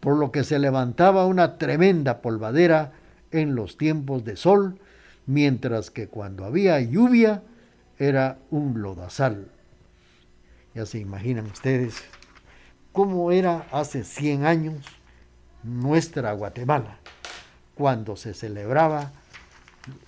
por 0.00 0.16
lo 0.16 0.32
que 0.32 0.44
se 0.44 0.58
levantaba 0.58 1.26
una 1.26 1.56
tremenda 1.56 2.20
polvadera 2.20 2.92
en 3.30 3.54
los 3.54 3.78
tiempos 3.78 4.24
de 4.24 4.36
sol, 4.36 4.78
mientras 5.26 5.90
que 5.90 6.08
cuando 6.08 6.44
había 6.44 6.78
lluvia 6.80 7.42
era 7.98 8.38
un 8.50 8.82
lodazal. 8.82 9.48
Ya 10.74 10.84
se 10.84 10.98
imaginan 10.98 11.46
ustedes 11.46 12.02
cómo 12.92 13.32
era 13.32 13.66
hace 13.72 14.04
100 14.04 14.44
años 14.44 14.84
nuestra 15.62 16.32
Guatemala, 16.32 16.98
cuando 17.74 18.16
se 18.16 18.34
celebraba 18.34 19.12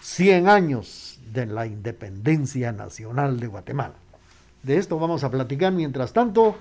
100 0.00 0.48
años 0.48 1.18
de 1.32 1.46
la 1.46 1.66
independencia 1.66 2.72
nacional 2.72 3.38
de 3.40 3.46
Guatemala. 3.46 3.94
De 4.62 4.78
esto 4.78 4.98
vamos 4.98 5.24
a 5.24 5.30
platicar 5.30 5.72
mientras 5.72 6.12
tanto. 6.12 6.56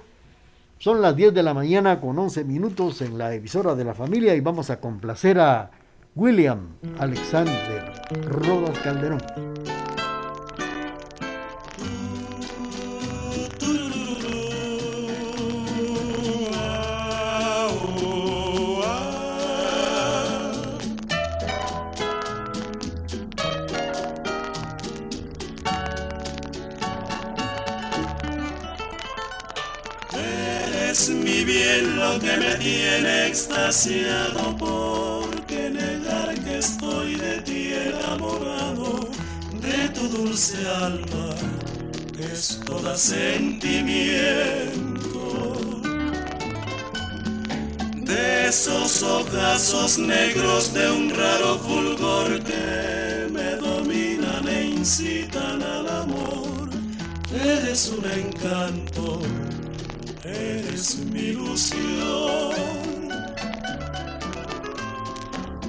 Son 0.78 1.01
las 1.01 1.16
10 1.16 1.34
de 1.34 1.43
la 1.43 1.53
mañana 1.53 2.01
con 2.01 2.20
11 2.20 2.43
minutos 2.43 3.01
en 3.01 3.18
la 3.18 3.34
emisora 3.34 3.76
de 3.76 3.86
la 3.86 3.93
familia 3.93 4.36
y 4.36 4.41
vamos 4.41 4.70
a 4.70 4.80
complacer 4.80 5.39
a 5.39 5.72
William 6.16 6.68
Alexander 6.99 7.91
Rodas 8.30 8.78
Calderón. 8.80 9.22
Tiene 32.66 33.28
extasiado 33.28 34.57
porque 34.57 35.70
negar 35.70 36.34
que 36.34 36.57
estoy 36.57 37.13
de 37.13 37.39
ti 37.41 37.74
enamorado, 37.74 39.07
de 39.61 39.89
tu 39.89 40.09
dulce 40.09 40.68
alma, 40.68 41.36
que 42.18 42.24
es 42.24 42.59
toda 42.66 42.97
sentimiento. 42.97 45.53
De 47.93 48.47
esos 48.47 49.03
ojazos 49.03 49.99
negros 49.99 50.74
de 50.74 50.89
un 50.89 51.11
raro 51.11 51.59
fulgor 51.59 52.43
que 52.43 53.28
me 53.32 53.57
dominan 53.57 54.47
e 54.47 54.66
incitan 54.80 55.61
al 55.61 55.88
amor, 55.88 56.72
eres 57.32 57.93
un 57.95 58.05
encanto 58.09 59.22
eres 60.76 60.97
mi 60.97 61.19
ilusión. 61.19 62.53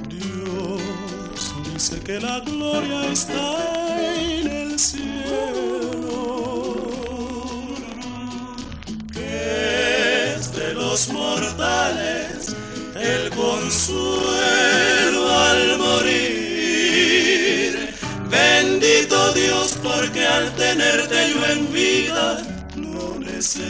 Dios 0.08 1.54
dice 1.72 2.00
que 2.00 2.20
la 2.20 2.40
gloria 2.40 3.12
está 3.12 4.10
en 4.18 4.46
el 4.48 4.78
cielo, 4.78 5.06
que 9.12 10.34
es 10.34 10.52
de 10.52 10.74
los 10.74 11.08
mortales 11.12 12.56
el 12.96 13.30
consuelo 13.30 15.22
al 15.30 15.78
morir. 15.78 17.14
Bendito 18.28 19.32
Dios 19.34 19.78
porque 19.82 20.26
al 20.26 20.52
tenerte 20.56 21.32
yo 21.32 21.46
en 21.46 21.72
vida, 21.72 22.45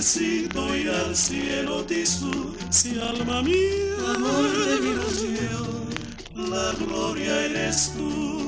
necesito 0.07 0.77
ir 0.77 0.89
al 0.89 1.17
cielo, 1.17 1.85
Tisú, 1.85 2.55
si 2.71 2.97
alma 3.01 3.43
mía, 3.43 4.15
amor 4.15 4.67
de 4.67 4.81
mi 4.81 4.91
ilusión, 4.91 6.49
la 6.49 6.73
gloria 6.79 7.47
eres 7.47 7.93
tú. 7.97 8.46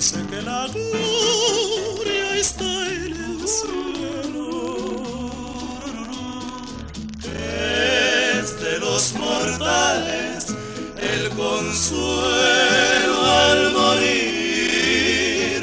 Dice 0.00 0.24
que 0.30 0.40
la 0.40 0.66
gloria 0.66 2.36
está 2.36 2.88
en 2.88 3.12
el 3.12 3.46
cielo. 3.46 4.48
Es 8.40 8.46
de 8.62 8.78
los 8.78 9.12
mortales 9.12 10.46
el 10.96 11.28
consuelo 11.30 13.16
al 13.42 13.72
morir. 13.72 15.60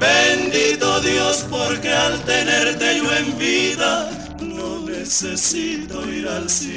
Bendito 0.00 1.00
Dios 1.00 1.44
porque 1.50 1.90
al 1.92 2.24
tenerte 2.24 2.86
yo 2.96 3.14
en 3.14 3.38
vida 3.38 4.10
no 4.40 4.80
necesito 4.80 6.08
ir 6.10 6.26
al 6.26 6.48
cielo, 6.48 6.73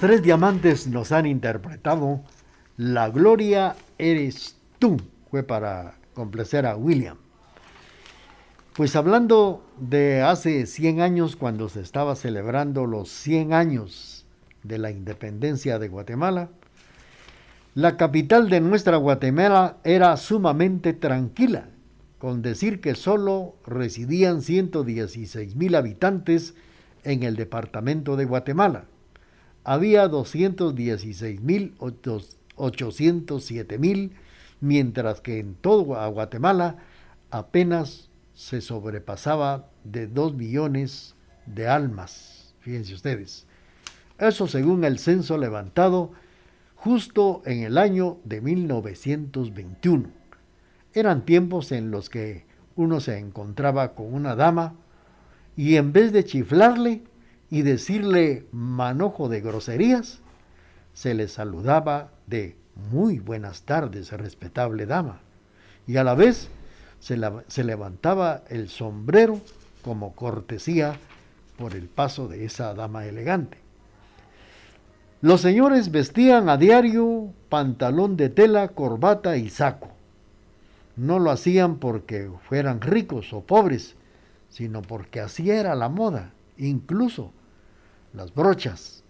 Tres 0.00 0.22
diamantes 0.22 0.86
nos 0.86 1.12
han 1.12 1.26
interpretado 1.26 2.22
La 2.78 3.10
gloria 3.10 3.76
eres 3.98 4.56
tú. 4.78 4.96
Fue 5.30 5.42
para 5.42 5.98
complacer 6.14 6.64
a 6.64 6.74
William. 6.74 7.18
Pues 8.74 8.96
hablando 8.96 9.62
de 9.78 10.22
hace 10.22 10.64
100 10.64 11.02
años, 11.02 11.36
cuando 11.36 11.68
se 11.68 11.82
estaba 11.82 12.16
celebrando 12.16 12.86
los 12.86 13.10
100 13.10 13.52
años 13.52 14.24
de 14.62 14.78
la 14.78 14.90
independencia 14.90 15.78
de 15.78 15.88
Guatemala, 15.88 16.48
la 17.74 17.98
capital 17.98 18.48
de 18.48 18.62
nuestra 18.62 18.96
Guatemala 18.96 19.76
era 19.84 20.16
sumamente 20.16 20.94
tranquila, 20.94 21.68
con 22.18 22.40
decir 22.40 22.80
que 22.80 22.94
solo 22.94 23.54
residían 23.66 24.40
116 24.40 25.56
mil 25.56 25.74
habitantes 25.74 26.54
en 27.04 27.22
el 27.22 27.36
departamento 27.36 28.16
de 28.16 28.24
Guatemala. 28.24 28.86
Había 29.64 30.08
216 30.08 31.40
mil 31.40 31.74
807 31.78 33.78
mil, 33.78 34.12
mientras 34.60 35.20
que 35.20 35.38
en 35.38 35.54
todo 35.54 35.82
Guatemala 35.82 36.76
apenas 37.30 38.10
se 38.34 38.60
sobrepasaba 38.60 39.68
de 39.84 40.06
2 40.06 40.34
millones 40.34 41.14
de 41.46 41.68
almas. 41.68 42.54
Fíjense 42.60 42.94
ustedes. 42.94 43.46
Eso 44.18 44.46
según 44.46 44.84
el 44.84 44.98
censo 44.98 45.38
levantado 45.38 46.12
justo 46.74 47.42
en 47.44 47.62
el 47.62 47.78
año 47.78 48.18
de 48.24 48.40
1921. 48.40 50.10
Eran 50.92 51.24
tiempos 51.24 51.72
en 51.72 51.90
los 51.90 52.10
que 52.10 52.44
uno 52.76 53.00
se 53.00 53.18
encontraba 53.18 53.94
con 53.94 54.12
una 54.12 54.34
dama 54.34 54.74
y 55.56 55.76
en 55.76 55.92
vez 55.92 56.12
de 56.12 56.24
chiflarle 56.24 57.02
y 57.50 57.62
decirle 57.62 58.46
manojo 58.52 59.28
de 59.28 59.40
groserías, 59.40 60.20
se 60.94 61.14
le 61.14 61.28
saludaba 61.28 62.10
de 62.26 62.56
muy 62.92 63.18
buenas 63.18 63.62
tardes, 63.62 64.12
respetable 64.12 64.86
dama, 64.86 65.20
y 65.86 65.96
a 65.96 66.04
la 66.04 66.14
vez 66.14 66.48
se, 67.00 67.16
la, 67.16 67.44
se 67.48 67.64
levantaba 67.64 68.42
el 68.48 68.68
sombrero 68.68 69.40
como 69.82 70.14
cortesía 70.14 70.96
por 71.58 71.74
el 71.74 71.88
paso 71.88 72.28
de 72.28 72.44
esa 72.44 72.72
dama 72.74 73.06
elegante. 73.06 73.58
Los 75.22 75.42
señores 75.42 75.90
vestían 75.90 76.48
a 76.48 76.56
diario 76.56 77.32
pantalón 77.50 78.16
de 78.16 78.30
tela, 78.30 78.68
corbata 78.68 79.36
y 79.36 79.50
saco. 79.50 79.88
No 80.96 81.18
lo 81.18 81.30
hacían 81.30 81.76
porque 81.76 82.30
fueran 82.48 82.80
ricos 82.80 83.32
o 83.32 83.42
pobres, 83.42 83.96
sino 84.48 84.80
porque 84.80 85.20
así 85.20 85.50
era 85.50 85.74
la 85.74 85.90
moda. 85.90 86.32
Incluso 86.56 87.32
las 88.12 88.34
brochas, 88.34 89.02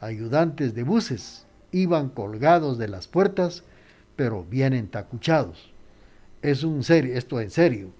ayudantes 0.00 0.74
de 0.74 0.82
buses, 0.82 1.46
iban 1.72 2.08
colgados 2.08 2.78
de 2.78 2.88
las 2.88 3.08
puertas, 3.08 3.64
pero 4.16 4.44
bien 4.44 4.72
entacuchados. 4.72 5.72
Es 6.42 6.62
un 6.62 6.84
serio, 6.84 7.16
esto 7.16 7.40
en 7.40 7.50
serio. 7.50 7.90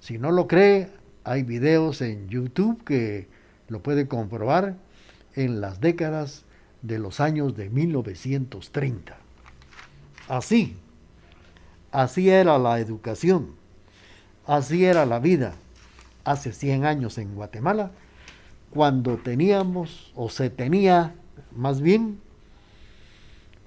Si 0.00 0.18
no 0.18 0.30
lo 0.30 0.46
cree, 0.46 0.90
hay 1.24 1.42
videos 1.42 2.00
en 2.00 2.28
YouTube 2.28 2.84
que 2.84 3.28
lo 3.68 3.82
puede 3.82 4.06
comprobar 4.08 4.76
en 5.34 5.60
las 5.60 5.80
décadas 5.80 6.44
de 6.82 6.98
los 6.98 7.20
años 7.20 7.56
de 7.56 7.70
1930. 7.70 9.16
Así, 10.28 10.76
así 11.90 12.30
era 12.30 12.58
la 12.58 12.78
educación, 12.78 13.54
así 14.46 14.84
era 14.84 15.06
la 15.06 15.18
vida 15.18 15.54
hace 16.24 16.52
100 16.52 16.84
años 16.84 17.18
en 17.18 17.34
Guatemala, 17.34 17.90
cuando 18.74 19.16
teníamos, 19.18 20.12
o 20.16 20.28
se 20.28 20.50
tenía 20.50 21.14
más 21.54 21.80
bien, 21.80 22.20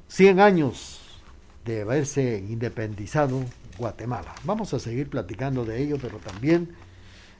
100 0.09 0.39
años 0.39 0.99
de 1.65 1.81
haberse 1.81 2.39
independizado 2.49 3.43
Guatemala. 3.77 4.33
Vamos 4.43 4.73
a 4.73 4.79
seguir 4.79 5.09
platicando 5.09 5.65
de 5.65 5.81
ello, 5.81 5.97
pero 6.01 6.17
también 6.17 6.73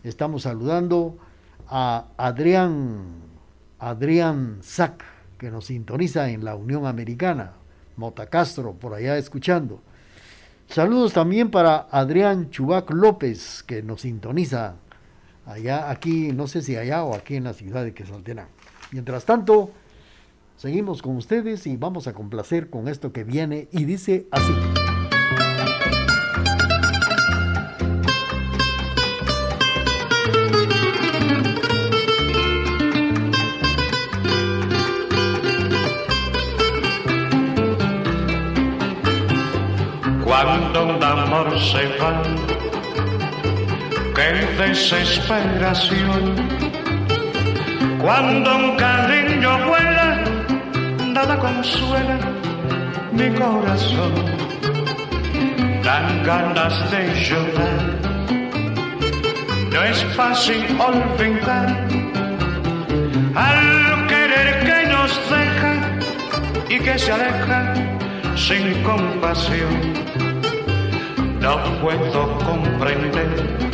estamos 0.04 0.44
saludando 0.44 1.18
a 1.68 2.08
Adrián, 2.18 3.06
Adrián 3.80 4.60
Sac, 4.62 5.04
que 5.38 5.52
nos 5.52 5.66
sintoniza 5.66 6.30
en 6.30 6.46
la 6.46 6.56
Unión 6.56 6.86
Americana, 6.86 7.54
Mota 7.96 8.28
Castro, 8.28 8.74
por 8.74 8.94
allá 8.94 9.18
escuchando. 9.18 9.82
Saludos 10.68 11.14
también 11.14 11.50
para 11.50 11.88
Adrián 11.92 12.50
Chubac 12.50 12.90
López, 12.92 13.64
que 13.64 13.82
nos 13.82 14.02
sintoniza 14.02 14.76
allá, 15.48 15.90
aquí, 15.90 16.32
no 16.32 16.46
sé 16.48 16.62
si 16.62 16.76
allá 16.76 17.04
o 17.04 17.16
aquí 17.16 17.36
en 17.36 17.46
la 17.46 17.54
ciudad 17.54 17.84
de 17.84 17.94
Quesaltenango. 17.96 18.52
Mientras 18.92 19.26
tanto, 19.26 19.72
Seguimos 20.58 21.04
con 21.04 21.16
ustedes 21.18 21.68
y 21.68 21.78
vamos 21.78 22.08
a 22.08 22.14
complacer 22.14 22.72
con 22.72 22.88
esto 22.88 23.14
que 23.14 23.24
viene 23.24 23.68
y 23.72 23.86
dice 23.86 24.26
así. 24.32 24.52
Cuando 40.24 40.96
un 40.96 41.04
amor 41.04 41.60
se 41.60 41.86
va, 42.00 42.24
qué 44.28 44.64
desesperación. 44.64 46.36
Cuando 48.00 48.56
un 48.56 48.76
cariño 48.78 49.68
vuela, 49.68 50.24
nada 51.14 51.38
consuela 51.40 52.18
mi 53.12 53.30
corazón. 53.32 54.14
Dan 55.84 56.24
ganas 56.24 56.92
de 56.92 57.02
llorar, 57.26 57.82
no 59.72 59.84
es 59.84 60.04
fácil 60.16 60.66
olvidar 60.80 61.70
al 63.36 64.08
querer 64.08 64.48
que 64.68 64.88
nos 64.90 65.12
deja 65.30 65.74
y 66.70 66.80
que 66.80 67.00
se 67.00 67.12
aleja 67.14 67.74
sin 68.36 68.84
compasión. 68.84 69.94
No 71.40 71.56
puedo 71.80 72.38
comprender 72.40 73.68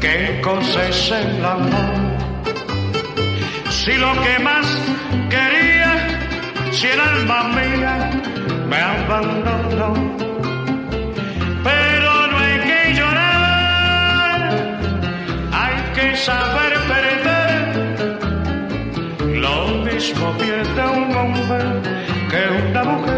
qué 0.00 0.40
cosa 0.42 0.88
es 0.88 1.10
el 1.10 1.44
amor. 1.44 1.94
Si 3.70 3.92
lo 3.94 4.12
que 4.22 4.38
más 4.40 4.66
quería, 5.30 5.92
si 6.72 6.86
el 6.86 7.00
alma 7.00 7.42
mía 7.56 8.10
me 8.68 8.76
abandonó. 8.76 9.94
Pero 11.64 12.26
no 12.30 12.38
hay 12.38 12.58
que 12.70 12.94
llorar, 12.94 14.40
hay 15.52 15.76
que 15.94 16.16
saber 16.16 16.72
perder. 16.92 17.62
Lo 19.44 19.68
mismo 19.84 20.32
pierde 20.38 20.82
un 20.86 21.16
hombre 21.16 21.64
que 22.30 22.40
una 22.70 22.84
mujer. 22.84 23.17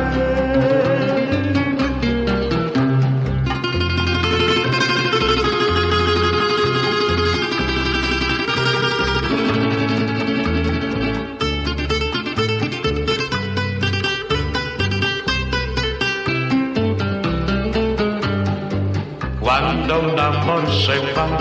Un 19.99 20.19
amor 20.19 20.63
se 20.71 20.99
va. 21.15 21.39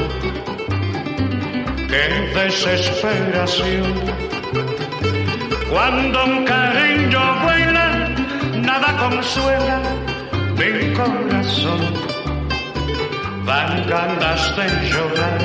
Qué 1.87 2.03
desesperación. 2.33 3.93
Cuando 5.69 6.25
un 6.25 6.45
cariño 6.45 7.21
vuela, 7.43 8.09
nada 8.55 8.97
consuela 8.97 9.81
mi 10.57 10.93
corazón. 10.93 11.81
Van 13.45 13.87
ganas 13.87 14.55
de 14.55 14.89
llorar. 14.89 15.41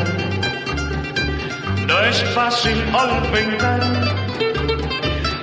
No 1.86 2.00
es 2.00 2.22
fácil 2.34 2.78
olvidar 2.94 3.80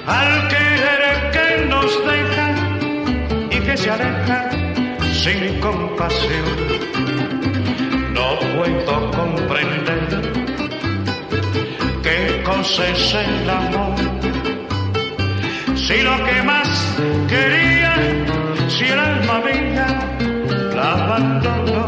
al 0.08 0.48
querer 0.50 1.32
que 1.36 1.66
nos 1.68 1.92
deja 2.06 2.48
y 3.52 3.60
que 3.60 3.78
se 3.78 3.90
aleja 3.92 4.50
sin 5.14 5.60
compasión 5.60 6.81
puedo 8.56 9.12
comprender 9.12 10.22
qué 12.04 12.44
cosa 12.44 12.88
es 12.90 13.14
el 13.14 13.50
amor. 13.50 13.96
Si 15.76 16.02
lo 16.02 16.16
que 16.26 16.42
más 16.44 16.98
quería, 17.28 17.96
si 18.68 18.86
el 18.86 19.00
alma 19.00 19.42
mía 19.48 19.88
la 20.76 20.92
abandonó. 20.94 21.88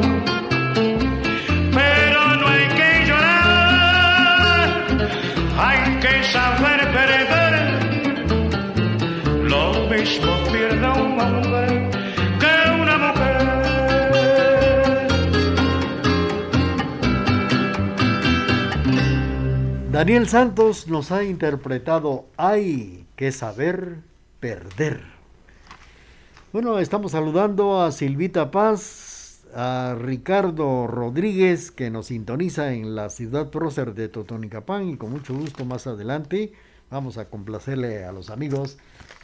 Pero 1.79 2.19
no 2.39 2.47
hay 2.47 2.67
que 2.79 3.05
llorar, 3.07 4.67
hay 5.67 5.81
que 6.03 6.13
saber 6.35 6.79
perder. 6.97 7.53
Lo 9.43 9.63
mismo 9.89 10.31
pierde 10.51 10.87
un 10.87 11.19
hombre 11.19 12.02
Daniel 20.03 20.27
Santos 20.27 20.89
nos 20.89 21.13
ha 21.13 21.23
interpretado 21.23 22.25
Hay 22.35 23.07
que 23.15 23.31
saber 23.31 23.99
perder. 24.41 24.99
Bueno, 26.51 26.79
estamos 26.79 27.13
saludando 27.13 27.81
a 27.81 27.89
Silvita 27.93 28.51
Paz, 28.51 29.45
a 29.55 29.95
Ricardo 29.97 30.87
Rodríguez, 30.87 31.71
que 31.71 31.89
nos 31.89 32.07
sintoniza 32.07 32.73
en 32.73 32.95
la 32.95 33.09
ciudad 33.09 33.49
prócer 33.49 33.93
de 33.93 34.09
Totonicapán, 34.09 34.89
y 34.89 34.97
con 34.97 35.09
mucho 35.09 35.33
gusto 35.35 35.63
más 35.63 35.87
adelante 35.87 36.51
vamos 36.91 37.17
a 37.17 37.29
complacerle 37.29 38.03
a 38.03 38.11
los 38.11 38.29
amigos 38.29 38.77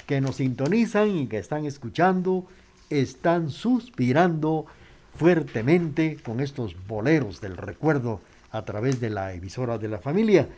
que 0.08 0.22
nos 0.22 0.38
sintonizan 0.38 1.10
y 1.10 1.28
que 1.28 1.40
están 1.40 1.66
escuchando, 1.66 2.46
están 2.90 3.50
suspirando 3.50 4.66
fuertemente 5.14 6.16
con 6.24 6.40
estos 6.40 6.78
boleros 6.88 7.42
del 7.42 7.58
recuerdo 7.58 8.22
a 8.52 8.66
través 8.66 9.00
de 9.00 9.10
la 9.10 9.34
emisora 9.34 9.78
de 9.78 9.88
la 9.88 10.00
familia. 10.00 10.50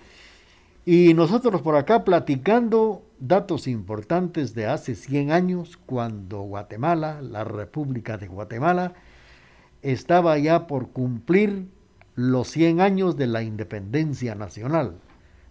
Y 0.86 1.14
nosotros 1.14 1.62
por 1.62 1.76
acá 1.76 2.04
platicando 2.04 3.04
datos 3.20 3.68
importantes 3.68 4.56
de 4.56 4.66
hace 4.66 4.96
100 4.96 5.32
años, 5.32 5.78
cuando 5.86 6.42
Guatemala, 6.42 7.22
la 7.22 7.44
República 7.44 8.18
de 8.18 8.28
Guatemala, 8.28 8.94
estaba 9.84 10.38
ya 10.39 10.66
por 10.66 10.89
cumplir 10.89 11.68
los 12.16 12.48
100 12.50 12.82
años 12.82 13.16
de 13.16 13.28
la 13.28 13.44
independencia 13.44 14.34
nacional. 14.34 14.96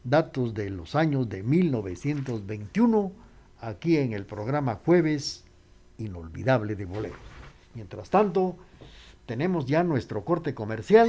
Datos 0.02 0.54
de 0.54 0.70
los 0.70 0.96
años 0.96 1.28
de 1.28 1.42
1921, 1.42 3.12
aquí 3.60 3.98
en 3.98 4.12
el 4.12 4.24
programa 4.26 4.80
Jueves 4.84 5.44
Inolvidable 5.98 6.74
de 6.74 6.86
Bolero. 6.86 7.16
Mientras 7.74 8.10
tanto, 8.10 8.56
tenemos 9.26 9.66
ya 9.66 9.84
nuestro 9.84 10.24
corte 10.24 10.54
comercial 10.54 11.08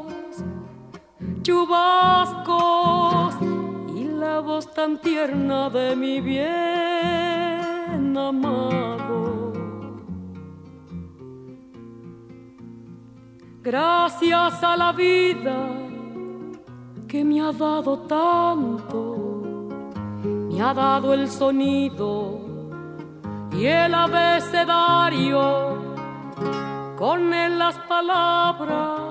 chubascos 1.43 3.35
y 3.95 4.03
la 4.03 4.39
voz 4.41 4.71
tan 4.73 4.99
tierna 4.99 5.69
de 5.69 5.95
mi 5.95 6.21
bien 6.21 8.17
amado. 8.17 9.53
Gracias 13.63 14.63
a 14.63 14.75
la 14.77 14.91
vida 14.91 15.67
que 17.07 17.23
me 17.23 17.41
ha 17.41 17.51
dado 17.51 17.99
tanto, 17.99 19.69
me 20.23 20.61
ha 20.61 20.73
dado 20.73 21.13
el 21.13 21.29
sonido 21.29 22.39
y 23.51 23.65
el 23.65 23.93
abecedario, 23.93 25.77
con 26.97 27.33
él 27.33 27.59
las 27.59 27.77
palabras 27.79 29.10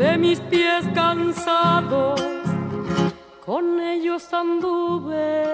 de 0.00 0.16
mis 0.16 0.40
pies 0.40 0.88
cansados, 0.94 2.18
con 3.44 3.78
ellos 3.78 4.32
anduve 4.32 5.44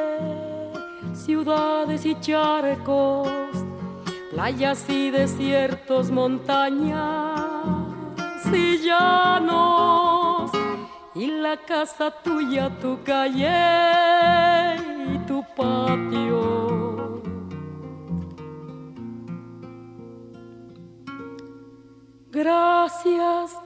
ciudades 1.12 2.07
y 2.07 2.14
charcos, 2.20 3.28
playas 4.30 4.88
y 4.88 5.11
desiertos, 5.11 6.12
montañas 6.12 7.40
y 8.53 8.78
llanos 8.78 10.53
y 11.16 11.26
la 11.26 11.57
casa 11.57 12.12
tuya, 12.22 12.70
tu 12.78 13.03
calle 13.03 14.76
y 15.12 15.18
tu 15.26 15.44
patio. 15.57 17.20
Gracias 22.30 23.65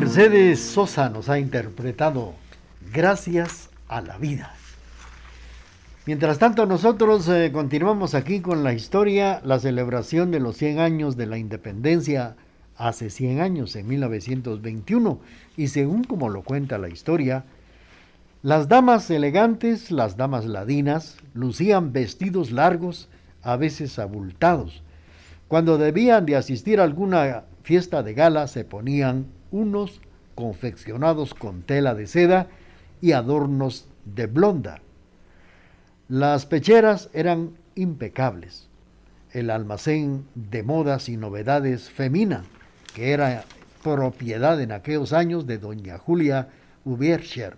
Mercedes 0.00 0.60
Sosa 0.60 1.10
nos 1.10 1.28
ha 1.28 1.38
interpretado 1.38 2.32
Gracias 2.90 3.68
a 3.86 4.00
la 4.00 4.16
vida. 4.16 4.54
Mientras 6.06 6.38
tanto, 6.38 6.64
nosotros 6.64 7.28
eh, 7.28 7.50
continuamos 7.52 8.14
aquí 8.14 8.40
con 8.40 8.64
la 8.64 8.72
historia, 8.72 9.42
la 9.44 9.58
celebración 9.58 10.30
de 10.30 10.40
los 10.40 10.56
100 10.56 10.78
años 10.78 11.18
de 11.18 11.26
la 11.26 11.36
independencia 11.36 12.36
hace 12.78 13.10
100 13.10 13.42
años, 13.42 13.76
en 13.76 13.88
1921, 13.88 15.20
y 15.58 15.68
según 15.68 16.04
como 16.04 16.30
lo 16.30 16.44
cuenta 16.44 16.78
la 16.78 16.88
historia, 16.88 17.44
las 18.42 18.68
damas 18.68 19.10
elegantes, 19.10 19.90
las 19.90 20.16
damas 20.16 20.46
ladinas, 20.46 21.18
lucían 21.34 21.92
vestidos 21.92 22.52
largos, 22.52 23.10
a 23.42 23.56
veces 23.56 23.98
abultados. 23.98 24.82
Cuando 25.46 25.76
debían 25.76 26.24
de 26.24 26.36
asistir 26.36 26.80
a 26.80 26.84
alguna 26.84 27.44
fiesta 27.64 28.02
de 28.02 28.14
gala, 28.14 28.46
se 28.46 28.64
ponían 28.64 29.26
unos 29.50 30.00
confeccionados 30.34 31.34
con 31.34 31.62
tela 31.62 31.94
de 31.94 32.06
seda 32.06 32.48
y 33.00 33.12
adornos 33.12 33.86
de 34.04 34.26
blonda. 34.26 34.80
Las 36.08 36.46
pecheras 36.46 37.10
eran 37.12 37.56
impecables. 37.74 38.68
El 39.32 39.50
almacén 39.50 40.26
de 40.34 40.62
modas 40.62 41.08
y 41.08 41.16
novedades 41.16 41.90
femina 41.90 42.44
que 42.94 43.12
era 43.12 43.44
propiedad 43.82 44.60
en 44.60 44.72
aquellos 44.72 45.12
años 45.12 45.46
de 45.46 45.58
doña 45.58 45.98
Julia 45.98 46.48
Ubierscher, 46.84 47.56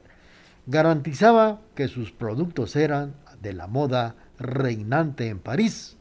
garantizaba 0.66 1.60
que 1.74 1.88
sus 1.88 2.12
productos 2.12 2.76
eran 2.76 3.14
de 3.40 3.52
la 3.52 3.66
moda 3.66 4.14
reinante 4.38 5.28
en 5.28 5.38
París. 5.38 5.96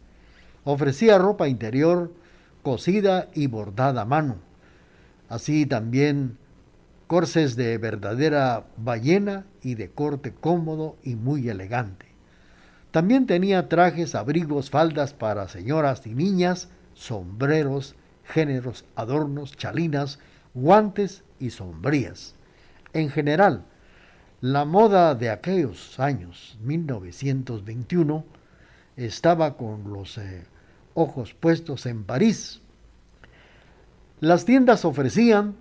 Ofrecía 0.63 1.17
ropa 1.17 1.47
interior 1.47 2.13
cosida 2.61 3.29
y 3.33 3.47
bordada 3.47 4.01
a 4.01 4.05
mano, 4.05 4.37
así 5.31 5.65
también 5.65 6.37
corses 7.07 7.55
de 7.55 7.77
verdadera 7.77 8.65
ballena 8.75 9.45
y 9.63 9.75
de 9.75 9.89
corte 9.89 10.33
cómodo 10.33 10.97
y 11.03 11.15
muy 11.15 11.47
elegante. 11.47 12.05
También 12.91 13.27
tenía 13.27 13.69
trajes, 13.69 14.13
abrigos, 14.13 14.69
faldas 14.69 15.13
para 15.13 15.47
señoras 15.47 16.05
y 16.05 16.13
niñas, 16.13 16.67
sombreros, 16.95 17.95
géneros, 18.25 18.83
adornos, 18.97 19.55
chalinas, 19.55 20.19
guantes 20.53 21.23
y 21.39 21.51
sombrías. 21.51 22.35
En 22.91 23.09
general, 23.09 23.63
la 24.41 24.65
moda 24.65 25.15
de 25.15 25.29
aquellos 25.29 25.97
años, 25.97 26.57
1921, 26.61 28.25
estaba 28.97 29.55
con 29.55 29.93
los 29.93 30.17
eh, 30.17 30.43
ojos 30.93 31.33
puestos 31.33 31.85
en 31.85 32.03
París. 32.03 32.61
Las 34.21 34.45
tiendas 34.45 34.85
ofrecían 34.85 35.55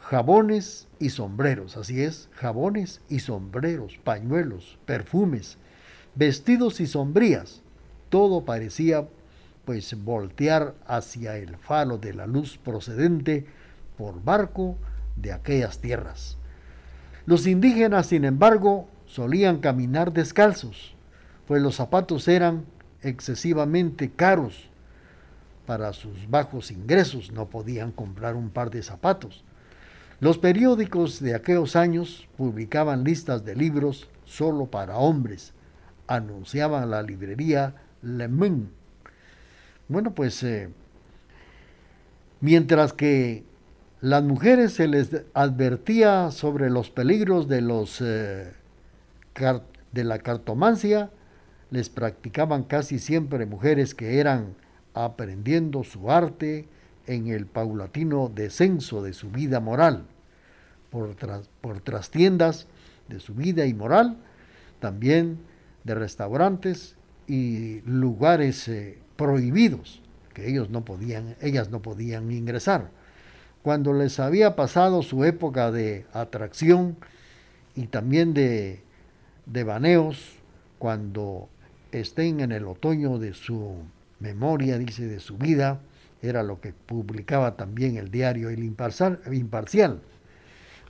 jabones 0.00 0.88
y 0.98 1.10
sombreros, 1.10 1.76
así 1.76 2.02
es, 2.02 2.30
jabones 2.32 3.02
y 3.10 3.18
sombreros, 3.18 3.98
pañuelos, 4.02 4.78
perfumes, 4.86 5.58
vestidos 6.14 6.80
y 6.80 6.86
sombrías. 6.86 7.60
Todo 8.08 8.46
parecía 8.46 9.06
pues 9.66 9.94
voltear 10.02 10.74
hacia 10.86 11.36
el 11.36 11.58
falo 11.58 11.98
de 11.98 12.14
la 12.14 12.26
luz 12.26 12.56
procedente 12.56 13.44
por 13.98 14.24
barco 14.24 14.78
de 15.16 15.32
aquellas 15.32 15.80
tierras. 15.80 16.38
Los 17.26 17.46
indígenas, 17.46 18.06
sin 18.06 18.24
embargo, 18.24 18.88
solían 19.04 19.58
caminar 19.58 20.14
descalzos, 20.14 20.94
pues 21.46 21.60
los 21.60 21.74
zapatos 21.74 22.26
eran 22.26 22.64
excesivamente 23.02 24.10
caros 24.10 24.67
para 25.68 25.92
sus 25.92 26.30
bajos 26.30 26.70
ingresos, 26.70 27.30
no 27.30 27.50
podían 27.50 27.92
comprar 27.92 28.36
un 28.36 28.48
par 28.48 28.70
de 28.70 28.82
zapatos. 28.82 29.44
Los 30.18 30.38
periódicos 30.38 31.20
de 31.20 31.34
aquellos 31.34 31.76
años 31.76 32.26
publicaban 32.38 33.04
listas 33.04 33.44
de 33.44 33.54
libros 33.54 34.08
solo 34.24 34.64
para 34.64 34.96
hombres, 34.96 35.52
anunciaban 36.06 36.88
la 36.88 37.02
librería 37.02 37.74
Le 38.00 38.28
Monde. 38.28 38.70
Bueno, 39.88 40.14
pues 40.14 40.42
eh, 40.42 40.70
mientras 42.40 42.94
que 42.94 43.44
las 44.00 44.22
mujeres 44.22 44.72
se 44.72 44.88
les 44.88 45.10
advertía 45.34 46.30
sobre 46.30 46.70
los 46.70 46.88
peligros 46.88 47.46
de 47.46 47.60
los 47.60 48.00
eh, 48.00 48.54
de 49.92 50.04
la 50.04 50.18
cartomancia, 50.20 51.10
les 51.70 51.90
practicaban 51.90 52.62
casi 52.62 52.98
siempre 52.98 53.44
mujeres 53.44 53.94
que 53.94 54.18
eran 54.18 54.56
aprendiendo 55.04 55.84
su 55.84 56.10
arte 56.10 56.66
en 57.06 57.28
el 57.28 57.46
paulatino 57.46 58.30
descenso 58.34 59.02
de 59.02 59.12
su 59.12 59.30
vida 59.30 59.60
moral, 59.60 60.04
por, 60.90 61.14
por 61.60 61.80
trastiendas 61.80 62.66
de 63.08 63.20
su 63.20 63.34
vida 63.34 63.66
y 63.66 63.74
moral, 63.74 64.16
también 64.80 65.38
de 65.84 65.94
restaurantes 65.94 66.96
y 67.26 67.80
lugares 67.82 68.68
eh, 68.68 68.98
prohibidos 69.16 70.02
que 70.34 70.48
ellos 70.48 70.70
no 70.70 70.84
podían, 70.84 71.36
ellas 71.40 71.70
no 71.70 71.82
podían 71.82 72.30
ingresar. 72.30 72.90
Cuando 73.62 73.92
les 73.92 74.20
había 74.20 74.54
pasado 74.54 75.02
su 75.02 75.24
época 75.24 75.72
de 75.72 76.06
atracción 76.12 76.96
y 77.74 77.88
también 77.88 78.34
de, 78.34 78.82
de 79.46 79.64
baneos, 79.64 80.36
cuando 80.78 81.48
estén 81.90 82.40
en 82.40 82.52
el 82.52 82.66
otoño 82.66 83.18
de 83.18 83.34
su 83.34 83.78
memoria, 84.20 84.78
dice, 84.78 85.06
de 85.06 85.20
su 85.20 85.36
vida, 85.38 85.80
era 86.22 86.42
lo 86.42 86.60
que 86.60 86.72
publicaba 86.72 87.56
también 87.56 87.96
el 87.96 88.10
diario 88.10 88.48
El 88.48 88.64
Imparcial. 88.64 90.00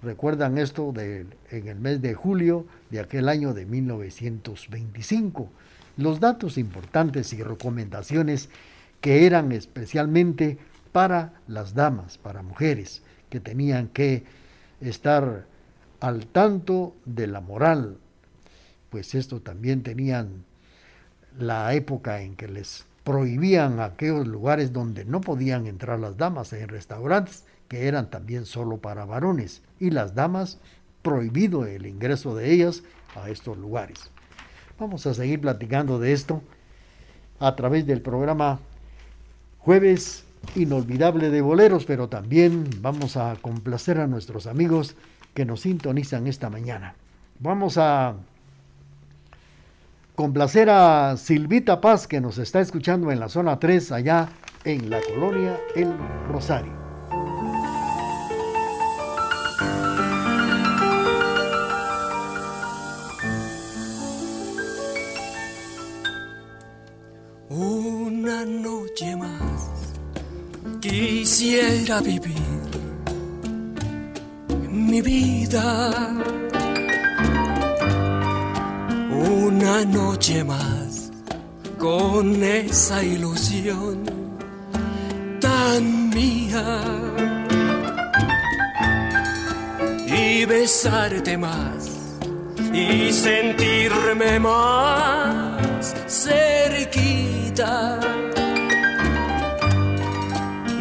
Recuerdan 0.03 0.59
esto 0.59 0.95
en 0.97 1.69
el 1.69 1.81
mes 1.81 2.01
de 2.01 2.15
julio 2.15 2.67
de 2.91 3.01
aquel 3.01 3.29
año 3.29 3.53
de 3.53 3.67
1925. 3.67 5.51
Los 5.97 6.21
datos 6.21 6.57
importantes 6.57 7.33
y 7.33 7.43
recomendaciones 7.43 8.49
que 9.01 9.27
eran 9.27 9.53
especialmente 9.53 10.59
para 10.93 11.35
las 11.47 11.75
damas, 11.75 12.17
para 12.19 12.43
mujeres, 12.43 13.03
que 13.29 13.41
tenían 13.41 13.89
que 13.89 14.25
estar 14.81 15.47
al 16.01 16.27
tanto 16.27 16.95
de 17.05 17.27
la 17.27 17.41
moral, 17.41 17.99
pues 18.91 19.15
esto 19.15 19.41
también 19.41 19.83
tenían 19.83 20.45
la 21.37 21.75
época 21.75 22.23
en 22.23 22.37
que 22.37 22.49
les 22.49 22.88
prohibían 23.09 23.81
aquellos 23.81 24.27
lugares 24.27 24.75
donde 24.75 25.07
no 25.07 25.23
podían 25.23 25.67
entrar 25.67 25.99
las 25.99 26.19
damas 26.19 26.53
en 26.53 26.69
restaurantes 26.69 27.47
que 27.67 27.89
eran 27.89 28.11
también 28.11 28.45
solo 28.45 28.77
para 28.77 29.07
varones 29.07 29.63
y 29.81 29.89
las 29.89 30.15
damas 30.15 30.59
prohibido 31.01 31.65
el 31.65 31.87
ingreso 31.87 32.37
de 32.37 32.53
ellas 32.53 32.83
a 33.17 33.31
estos 33.31 33.57
lugares. 33.57 34.11
Vamos 34.79 35.07
a 35.07 35.15
seguir 35.15 35.41
platicando 35.41 35.99
de 35.99 36.13
esto 36.13 36.43
a 37.41 37.57
través 37.57 37.87
del 37.87 38.03
programa 38.03 38.61
Jueves 39.61 40.27
Inolvidable 40.55 41.31
de 41.31 41.41
Boleros, 41.41 41.87
pero 41.87 42.11
también 42.11 42.69
vamos 42.83 43.17
a 43.17 43.37
complacer 43.41 44.01
a 44.01 44.07
nuestros 44.07 44.47
amigos 44.47 44.97
que 45.33 45.47
nos 45.47 45.63
sintonizan 45.63 46.27
esta 46.27 46.51
mañana. 46.51 46.95
Vamos 47.41 47.79
a 47.79 48.17
complacer 50.19 50.69
a 50.69 51.17
Silvita 51.17 51.81
Paz, 51.81 52.09
que 52.09 52.21
nos 52.21 52.39
está 52.39 52.59
escuchando 52.59 53.13
en 53.13 53.21
la 53.21 53.29
zona 53.29 53.61
3, 53.61 53.93
allá 53.93 54.29
en 54.65 54.91
la 54.91 55.01
colonia 55.01 55.61
El 55.77 55.95
Rosario. 56.29 56.73
Una 67.49 68.45
noche 68.45 69.15
más 69.15 69.93
quisiera 70.81 72.01
vivir 72.01 72.35
mi 74.69 75.01
vida 75.01 76.13
una 79.19 79.85
noche 79.85 80.45
más 80.45 81.11
con 81.79 82.43
esa 82.43 83.03
ilusión 83.03 84.05
tan 85.41 86.11
mía. 86.11 86.81
Y 90.07 90.45
besarte 90.45 91.37
más 91.37 91.99
y 92.73 93.13
sentirme 93.13 94.39
más 94.39 95.95
cerquita 96.07 98.01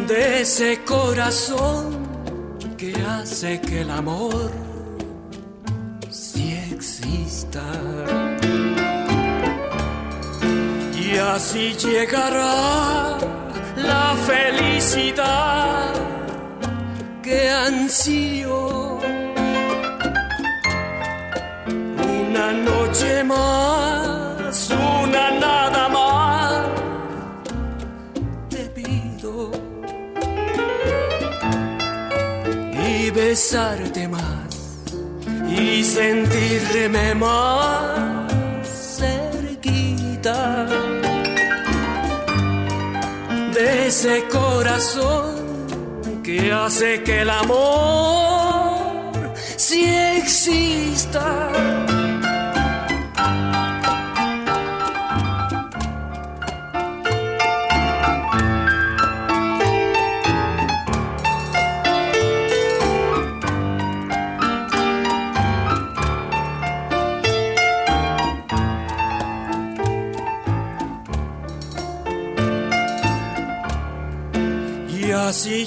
de 0.06 0.40
ese 0.42 0.80
corazón 0.84 2.06
que 2.76 2.94
hace 2.94 3.60
que 3.60 3.82
el 3.82 3.90
amor 3.90 4.67
Y 10.94 11.16
así 11.16 11.74
llegará 11.74 13.18
la 13.76 14.14
felicidad 14.26 15.92
que 17.22 17.50
ansío. 17.50 18.98
Una 22.20 22.52
noche 22.52 23.24
más, 23.24 24.70
una 24.70 25.30
nada 25.46 25.88
más, 25.88 26.66
te 28.48 28.64
pido. 28.76 29.50
Y 32.86 33.10
besarte 33.10 34.08
más 34.08 34.27
y 35.60 35.82
sentirme 35.82 37.14
más 37.14 38.32
cerquita 38.98 40.66
de 43.52 43.86
ese 43.88 44.24
corazón 44.28 46.22
que 46.22 46.52
hace 46.52 47.02
que 47.02 47.22
el 47.22 47.30
amor 47.30 48.76
sí 49.56 49.84
exista. 50.16 51.50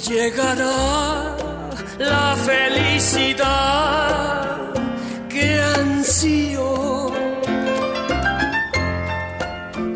Llegará 0.10 1.36
la 2.00 2.36
felicidad 2.36 3.44
que 5.30 5.62
ansío. 5.80 7.12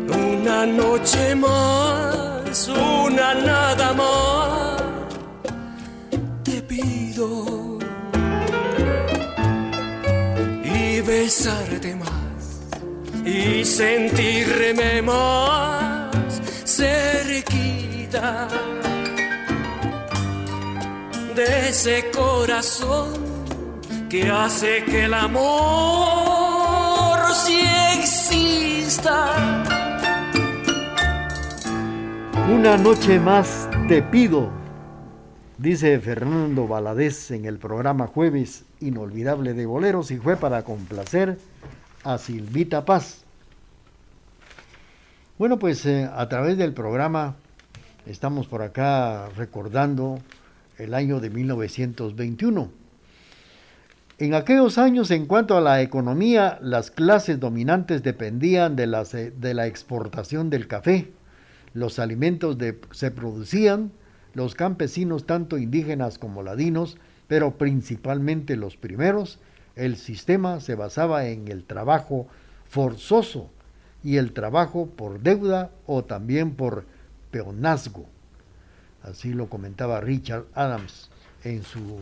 Una 0.08 0.66
noche 0.66 1.34
más, 1.34 2.68
una 2.68 3.34
nada 3.34 3.92
más, 3.92 4.82
te 6.44 6.62
pido. 6.62 7.78
Y 10.64 11.00
besarte 11.00 11.96
más, 11.96 12.10
y 13.24 13.64
sentirme 13.64 15.02
más 15.02 16.06
cerquita 16.64 18.45
de 21.36 21.68
ese 21.68 22.10
corazón 22.12 23.12
que 24.08 24.30
hace 24.30 24.82
que 24.86 25.04
el 25.04 25.12
amor 25.12 26.38
sí 27.34 27.60
exista. 27.94 29.62
Una 32.50 32.78
noche 32.78 33.20
más 33.20 33.68
te 33.86 34.02
pido, 34.02 34.50
dice 35.58 36.00
Fernando 36.00 36.66
Valadez 36.66 37.30
en 37.32 37.44
el 37.44 37.58
programa 37.58 38.06
Jueves 38.06 38.64
Inolvidable 38.80 39.52
de 39.52 39.66
Boleros 39.66 40.10
y 40.12 40.16
fue 40.16 40.36
para 40.36 40.62
complacer 40.62 41.38
a 42.02 42.16
Silvita 42.16 42.86
Paz. 42.86 43.24
Bueno, 45.36 45.58
pues 45.58 45.84
eh, 45.84 46.08
a 46.10 46.26
través 46.30 46.56
del 46.56 46.72
programa 46.72 47.36
estamos 48.06 48.46
por 48.46 48.62
acá 48.62 49.28
recordando 49.36 50.18
el 50.78 50.94
año 50.94 51.20
de 51.20 51.30
1921. 51.30 52.70
En 54.18 54.32
aquellos 54.32 54.78
años, 54.78 55.10
en 55.10 55.26
cuanto 55.26 55.56
a 55.56 55.60
la 55.60 55.82
economía, 55.82 56.58
las 56.62 56.90
clases 56.90 57.38
dominantes 57.38 58.02
dependían 58.02 58.74
de, 58.74 58.84
eh, 58.84 59.54
la 59.54 59.66
exportación 59.66 60.48
del 60.48 60.66
café. 60.66 61.12
Los 61.74 61.98
alimentos 61.98 62.56
se 62.92 63.10
producían, 63.10 63.92
los 64.32 64.54
campesinos, 64.54 65.26
tanto 65.26 65.58
indígenas 65.58 66.18
como 66.18 66.42
ladinos, 66.42 66.96
pero 67.28 67.58
principalmente 67.58 68.56
los 68.56 68.78
primeros, 68.78 69.38
el 69.74 69.96
sistema 69.96 70.60
se 70.60 70.74
basaba 70.74 71.26
en 71.26 71.48
el 71.48 71.64
trabajo 71.64 72.26
forzoso 72.66 73.50
y 74.02 74.16
el 74.16 74.32
trabajo 74.32 74.86
por 74.86 75.20
deuda 75.20 75.70
o 75.86 76.04
también 76.04 76.54
por 76.54 76.86
peonazgo. 77.30 78.06
Así 79.06 79.32
lo 79.32 79.48
comentaba 79.48 80.00
Richard 80.00 80.44
Adams 80.54 81.08
en 81.44 81.62
su 81.62 82.00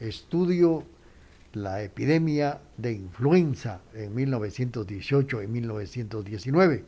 estudio 0.00 0.84
La 1.52 1.82
epidemia 1.82 2.60
de 2.76 2.92
influenza 2.92 3.80
en 3.94 4.14
1918 4.14 5.42
y 5.42 5.46
1919. 5.46 6.84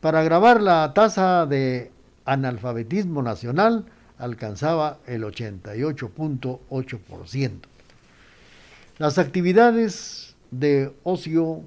Para 0.00 0.20
agravar 0.20 0.62
la 0.62 0.92
tasa 0.94 1.46
de 1.46 1.90
analfabetismo 2.24 3.22
nacional 3.22 3.86
alcanzaba 4.18 4.98
el 5.06 5.24
88.8%. 5.24 7.52
Las 8.98 9.18
actividades 9.18 10.36
de 10.50 10.90
ocio 11.02 11.62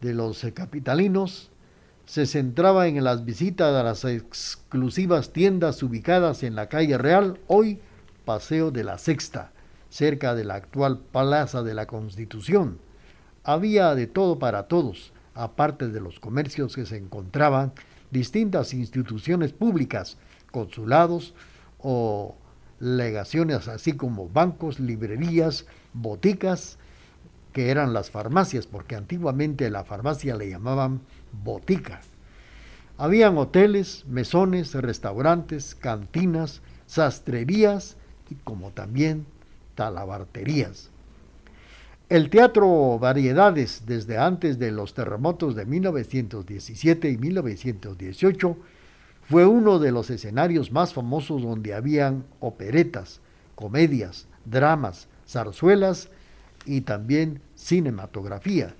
de 0.00 0.14
los 0.14 0.46
capitalinos 0.54 1.50
se 2.06 2.26
centraba 2.26 2.86
en 2.86 3.02
las 3.02 3.24
visitas 3.24 3.74
a 3.74 3.82
las 3.82 4.04
exclusivas 4.04 5.32
tiendas 5.32 5.82
ubicadas 5.82 6.44
en 6.44 6.54
la 6.54 6.68
calle 6.68 6.96
Real, 6.96 7.40
hoy 7.48 7.80
Paseo 8.24 8.70
de 8.70 8.84
la 8.84 8.98
Sexta, 8.98 9.50
cerca 9.90 10.34
de 10.34 10.44
la 10.44 10.54
actual 10.54 11.00
Plaza 11.00 11.64
de 11.64 11.74
la 11.74 11.86
Constitución. 11.86 12.78
Había 13.42 13.94
de 13.96 14.06
todo 14.06 14.38
para 14.38 14.68
todos, 14.68 15.12
aparte 15.34 15.88
de 15.88 16.00
los 16.00 16.20
comercios 16.20 16.76
que 16.76 16.86
se 16.86 16.96
encontraban 16.96 17.72
distintas 18.12 18.72
instituciones 18.72 19.52
públicas, 19.52 20.16
consulados 20.52 21.34
o 21.78 22.36
legaciones, 22.78 23.66
así 23.66 23.94
como 23.94 24.28
bancos, 24.28 24.78
librerías, 24.78 25.66
boticas, 25.92 26.78
que 27.52 27.70
eran 27.70 27.92
las 27.92 28.10
farmacias, 28.10 28.66
porque 28.66 28.94
antiguamente 28.94 29.70
la 29.70 29.82
farmacia 29.82 30.36
le 30.36 30.50
llamaban 30.50 31.00
botica. 31.42 32.00
Habían 32.98 33.36
hoteles, 33.36 34.04
mesones, 34.06 34.74
restaurantes, 34.74 35.74
cantinas, 35.74 36.62
sastrerías 36.86 37.96
y 38.30 38.36
como 38.36 38.70
también 38.70 39.26
talabarterías. 39.74 40.90
El 42.08 42.30
teatro 42.30 42.98
Variedades, 43.00 43.82
desde 43.84 44.16
antes 44.16 44.58
de 44.58 44.70
los 44.70 44.94
terremotos 44.94 45.56
de 45.56 45.66
1917 45.66 47.10
y 47.10 47.18
1918, 47.18 48.56
fue 49.28 49.44
uno 49.44 49.80
de 49.80 49.90
los 49.90 50.08
escenarios 50.10 50.70
más 50.70 50.94
famosos 50.94 51.42
donde 51.42 51.74
habían 51.74 52.24
operetas, 52.38 53.20
comedias, 53.56 54.28
dramas, 54.44 55.08
zarzuelas 55.28 56.08
y 56.64 56.82
también 56.82 57.40
cinematografía. 57.56 58.74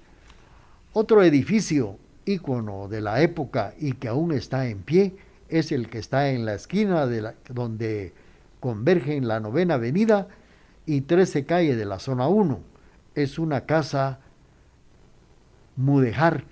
Otro 0.93 1.25
edificio 1.25 1.99
ícono 2.27 2.89
de 2.89 3.01
la 3.01 3.23
época 3.23 3.75
y 3.79 3.93
que 3.93 4.09
aún 4.09 4.33
está 4.33 4.69
en 4.69 4.83
pie 4.83 5.17
es 5.49 5.73
el 5.73 5.89
que 5.89 5.99
está 5.99 6.31
en 6.31 6.45
la 6.45 6.55
esquina 6.55 7.07
de 7.07 7.23
la, 7.23 7.35
donde 7.49 8.13
convergen 8.61 9.29
la 9.29 9.41
novena 9.41 9.75
avenida 9.75 10.29
y 10.85 11.03
13 11.03 11.47
calle 11.47 11.77
de 11.77 11.85
la 11.85 11.99
zona 11.99 12.29
1. 12.29 12.61
Es 13.15 13.39
una 13.39 13.65
casa 13.65 14.19
mudejar 15.77 16.45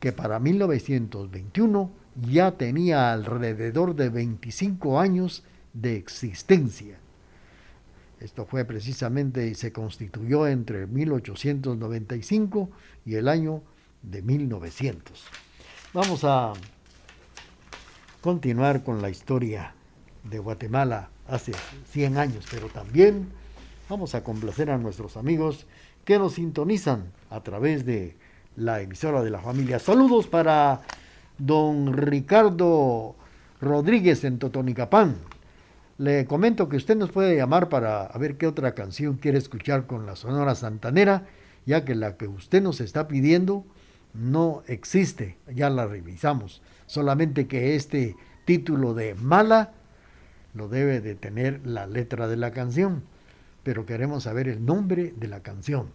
que 0.00 0.12
para 0.12 0.40
1921 0.40 1.90
ya 2.28 2.52
tenía 2.52 3.12
alrededor 3.12 3.94
de 3.94 4.08
25 4.08 4.98
años 4.98 5.44
de 5.74 5.96
existencia. 5.96 6.98
Esto 8.20 8.46
fue 8.46 8.64
precisamente 8.64 9.46
y 9.46 9.54
se 9.54 9.72
constituyó 9.72 10.46
entre 10.46 10.86
1895 10.86 12.70
y 13.04 13.14
el 13.16 13.28
año 13.28 13.62
de 14.06 14.22
1900. 14.22 15.24
Vamos 15.92 16.24
a 16.24 16.54
continuar 18.22 18.82
con 18.82 19.02
la 19.02 19.10
historia 19.10 19.74
de 20.24 20.38
Guatemala 20.38 21.10
hace 21.28 21.52
100 21.90 22.16
años, 22.16 22.46
pero 22.50 22.68
también 22.68 23.28
vamos 23.88 24.14
a 24.14 24.24
complacer 24.24 24.70
a 24.70 24.78
nuestros 24.78 25.16
amigos 25.16 25.66
que 26.04 26.18
nos 26.18 26.34
sintonizan 26.34 27.12
a 27.30 27.40
través 27.40 27.84
de 27.84 28.16
la 28.56 28.80
emisora 28.80 29.22
de 29.22 29.30
la 29.30 29.40
familia. 29.40 29.78
Saludos 29.78 30.26
para 30.26 30.80
don 31.38 31.92
Ricardo 31.92 33.16
Rodríguez 33.60 34.24
en 34.24 34.38
Totonicapán, 34.38 35.16
le 35.98 36.26
comento 36.26 36.68
que 36.68 36.76
usted 36.76 36.96
nos 36.96 37.10
puede 37.10 37.36
llamar 37.36 37.68
para 37.68 38.08
ver 38.18 38.36
qué 38.36 38.46
otra 38.46 38.74
canción 38.74 39.16
quiere 39.16 39.38
escuchar 39.38 39.86
con 39.86 40.04
la 40.04 40.14
Sonora 40.14 40.54
Santanera, 40.54 41.26
ya 41.64 41.84
que 41.84 41.94
la 41.94 42.16
que 42.16 42.28
usted 42.28 42.62
nos 42.62 42.80
está 42.80 43.08
pidiendo 43.08 43.64
no 44.18 44.62
existe, 44.66 45.36
ya 45.54 45.70
la 45.70 45.86
revisamos. 45.86 46.62
Solamente 46.86 47.46
que 47.46 47.74
este 47.76 48.16
título 48.44 48.94
de 48.94 49.14
Mala 49.14 49.72
lo 50.54 50.68
debe 50.68 51.00
de 51.00 51.14
tener 51.14 51.66
la 51.66 51.86
letra 51.86 52.28
de 52.28 52.36
la 52.36 52.52
canción, 52.52 53.02
pero 53.62 53.84
queremos 53.84 54.22
saber 54.24 54.48
el 54.48 54.64
nombre 54.64 55.12
de 55.16 55.28
la 55.28 55.40
canción. 55.40 55.88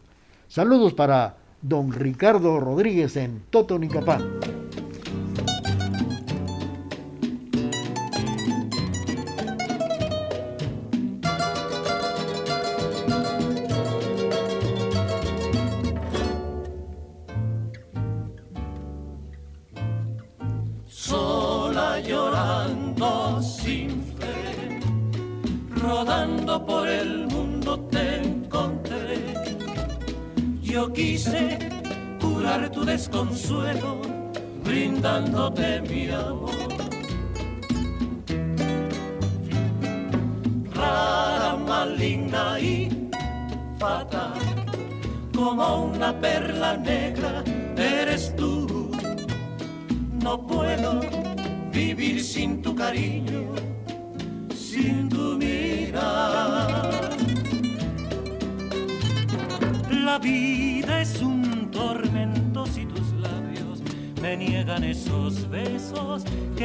Saludos 0.47 0.93
para 0.93 1.37
don 1.61 1.91
Ricardo 1.91 2.59
Rodríguez 2.59 3.15
en 3.15 3.41
Totonicapán. 3.49 4.39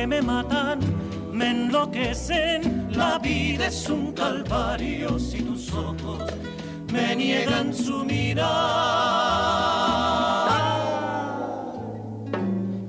Me 0.06 0.22
matan, 0.22 0.80
me 1.32 1.50
enloquecen. 1.50 2.88
La 2.92 3.18
vida 3.18 3.66
es 3.66 3.88
un 3.88 4.12
calvario 4.12 5.18
si 5.18 5.42
tus 5.42 5.72
ojos 5.72 6.22
me 6.92 7.16
niegan 7.16 7.74
su 7.74 8.04
mirada. 8.04 8.46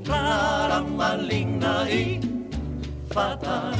Clara, 0.03 0.81
maligna 0.81 1.89
y 1.89 2.19
fatal, 3.09 3.75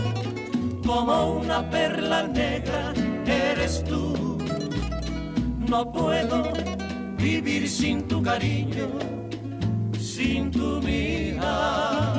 como 0.85 1.39
una 1.39 1.69
perla 1.69 2.23
negra 2.23 2.93
eres 3.25 3.83
tú 3.83 4.37
no 5.67 5.91
puedo 5.91 6.43
vivir 7.17 7.67
sin 7.67 8.07
tu 8.07 8.21
cariño, 8.21 8.87
sin 9.99 10.49
tu 10.49 10.81
mirada. 10.81 12.16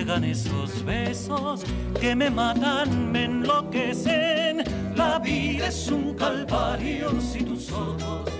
Me 0.00 0.06
niegan 0.06 0.24
esos 0.24 0.84
besos 0.84 1.62
que 2.00 2.16
me 2.16 2.30
matan, 2.30 3.12
me 3.12 3.24
enloquecen. 3.24 4.64
La 4.96 5.18
vida 5.18 5.66
es 5.66 5.88
un 5.88 6.14
calvario 6.14 7.20
si 7.20 7.44
tus 7.44 7.70
ojos 7.70 8.30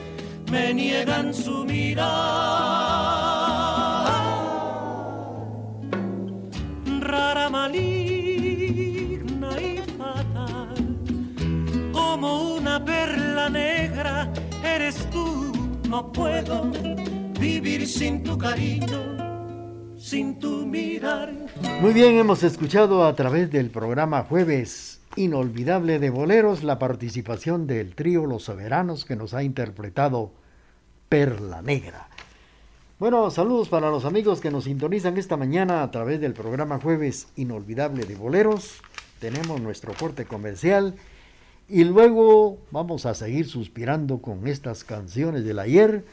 me 0.50 0.72
niegan 0.72 1.34
su 1.34 1.64
mirada. 1.64 2.08
Rara, 7.00 7.50
maligna 7.50 9.50
y 9.60 9.76
fatal, 9.98 10.96
como 11.92 12.54
una 12.54 12.82
perla 12.82 13.50
negra 13.50 14.32
eres 14.64 15.06
tú. 15.10 15.52
No 15.88 16.10
puedo 16.10 16.70
vivir 17.38 17.86
sin 17.86 18.22
tu 18.22 18.38
cariño 18.38 19.20
sin 20.10 20.40
tu 20.40 20.66
mirar. 20.66 21.29
Muy 21.80 21.94
bien, 21.94 22.18
hemos 22.18 22.42
escuchado 22.42 23.06
a 23.06 23.14
través 23.14 23.50
del 23.50 23.70
programa 23.70 24.24
Jueves 24.24 25.00
Inolvidable 25.16 25.98
de 25.98 26.10
Boleros 26.10 26.62
la 26.62 26.78
participación 26.78 27.66
del 27.66 27.94
trío 27.94 28.26
Los 28.26 28.44
Soberanos 28.44 29.06
que 29.06 29.16
nos 29.16 29.32
ha 29.32 29.42
interpretado 29.42 30.30
Perla 31.08 31.62
Negra. 31.62 32.10
Bueno, 32.98 33.30
saludos 33.30 33.70
para 33.70 33.88
los 33.88 34.04
amigos 34.04 34.42
que 34.42 34.50
nos 34.50 34.64
sintonizan 34.64 35.16
esta 35.16 35.38
mañana 35.38 35.82
a 35.82 35.90
través 35.90 36.20
del 36.20 36.34
programa 36.34 36.78
Jueves 36.78 37.28
Inolvidable 37.36 38.04
de 38.04 38.14
Boleros. 38.14 38.82
Tenemos 39.18 39.58
nuestro 39.62 39.94
corte 39.94 40.26
comercial 40.26 40.96
y 41.66 41.84
luego 41.84 42.58
vamos 42.70 43.06
a 43.06 43.14
seguir 43.14 43.48
suspirando 43.48 44.18
con 44.20 44.46
estas 44.46 44.84
canciones 44.84 45.46
del 45.46 45.58
ayer 45.58 46.04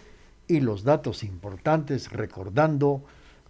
y 0.47 0.61
los 0.61 0.85
datos 0.85 1.23
importantes 1.23 2.09
recordando 2.13 3.03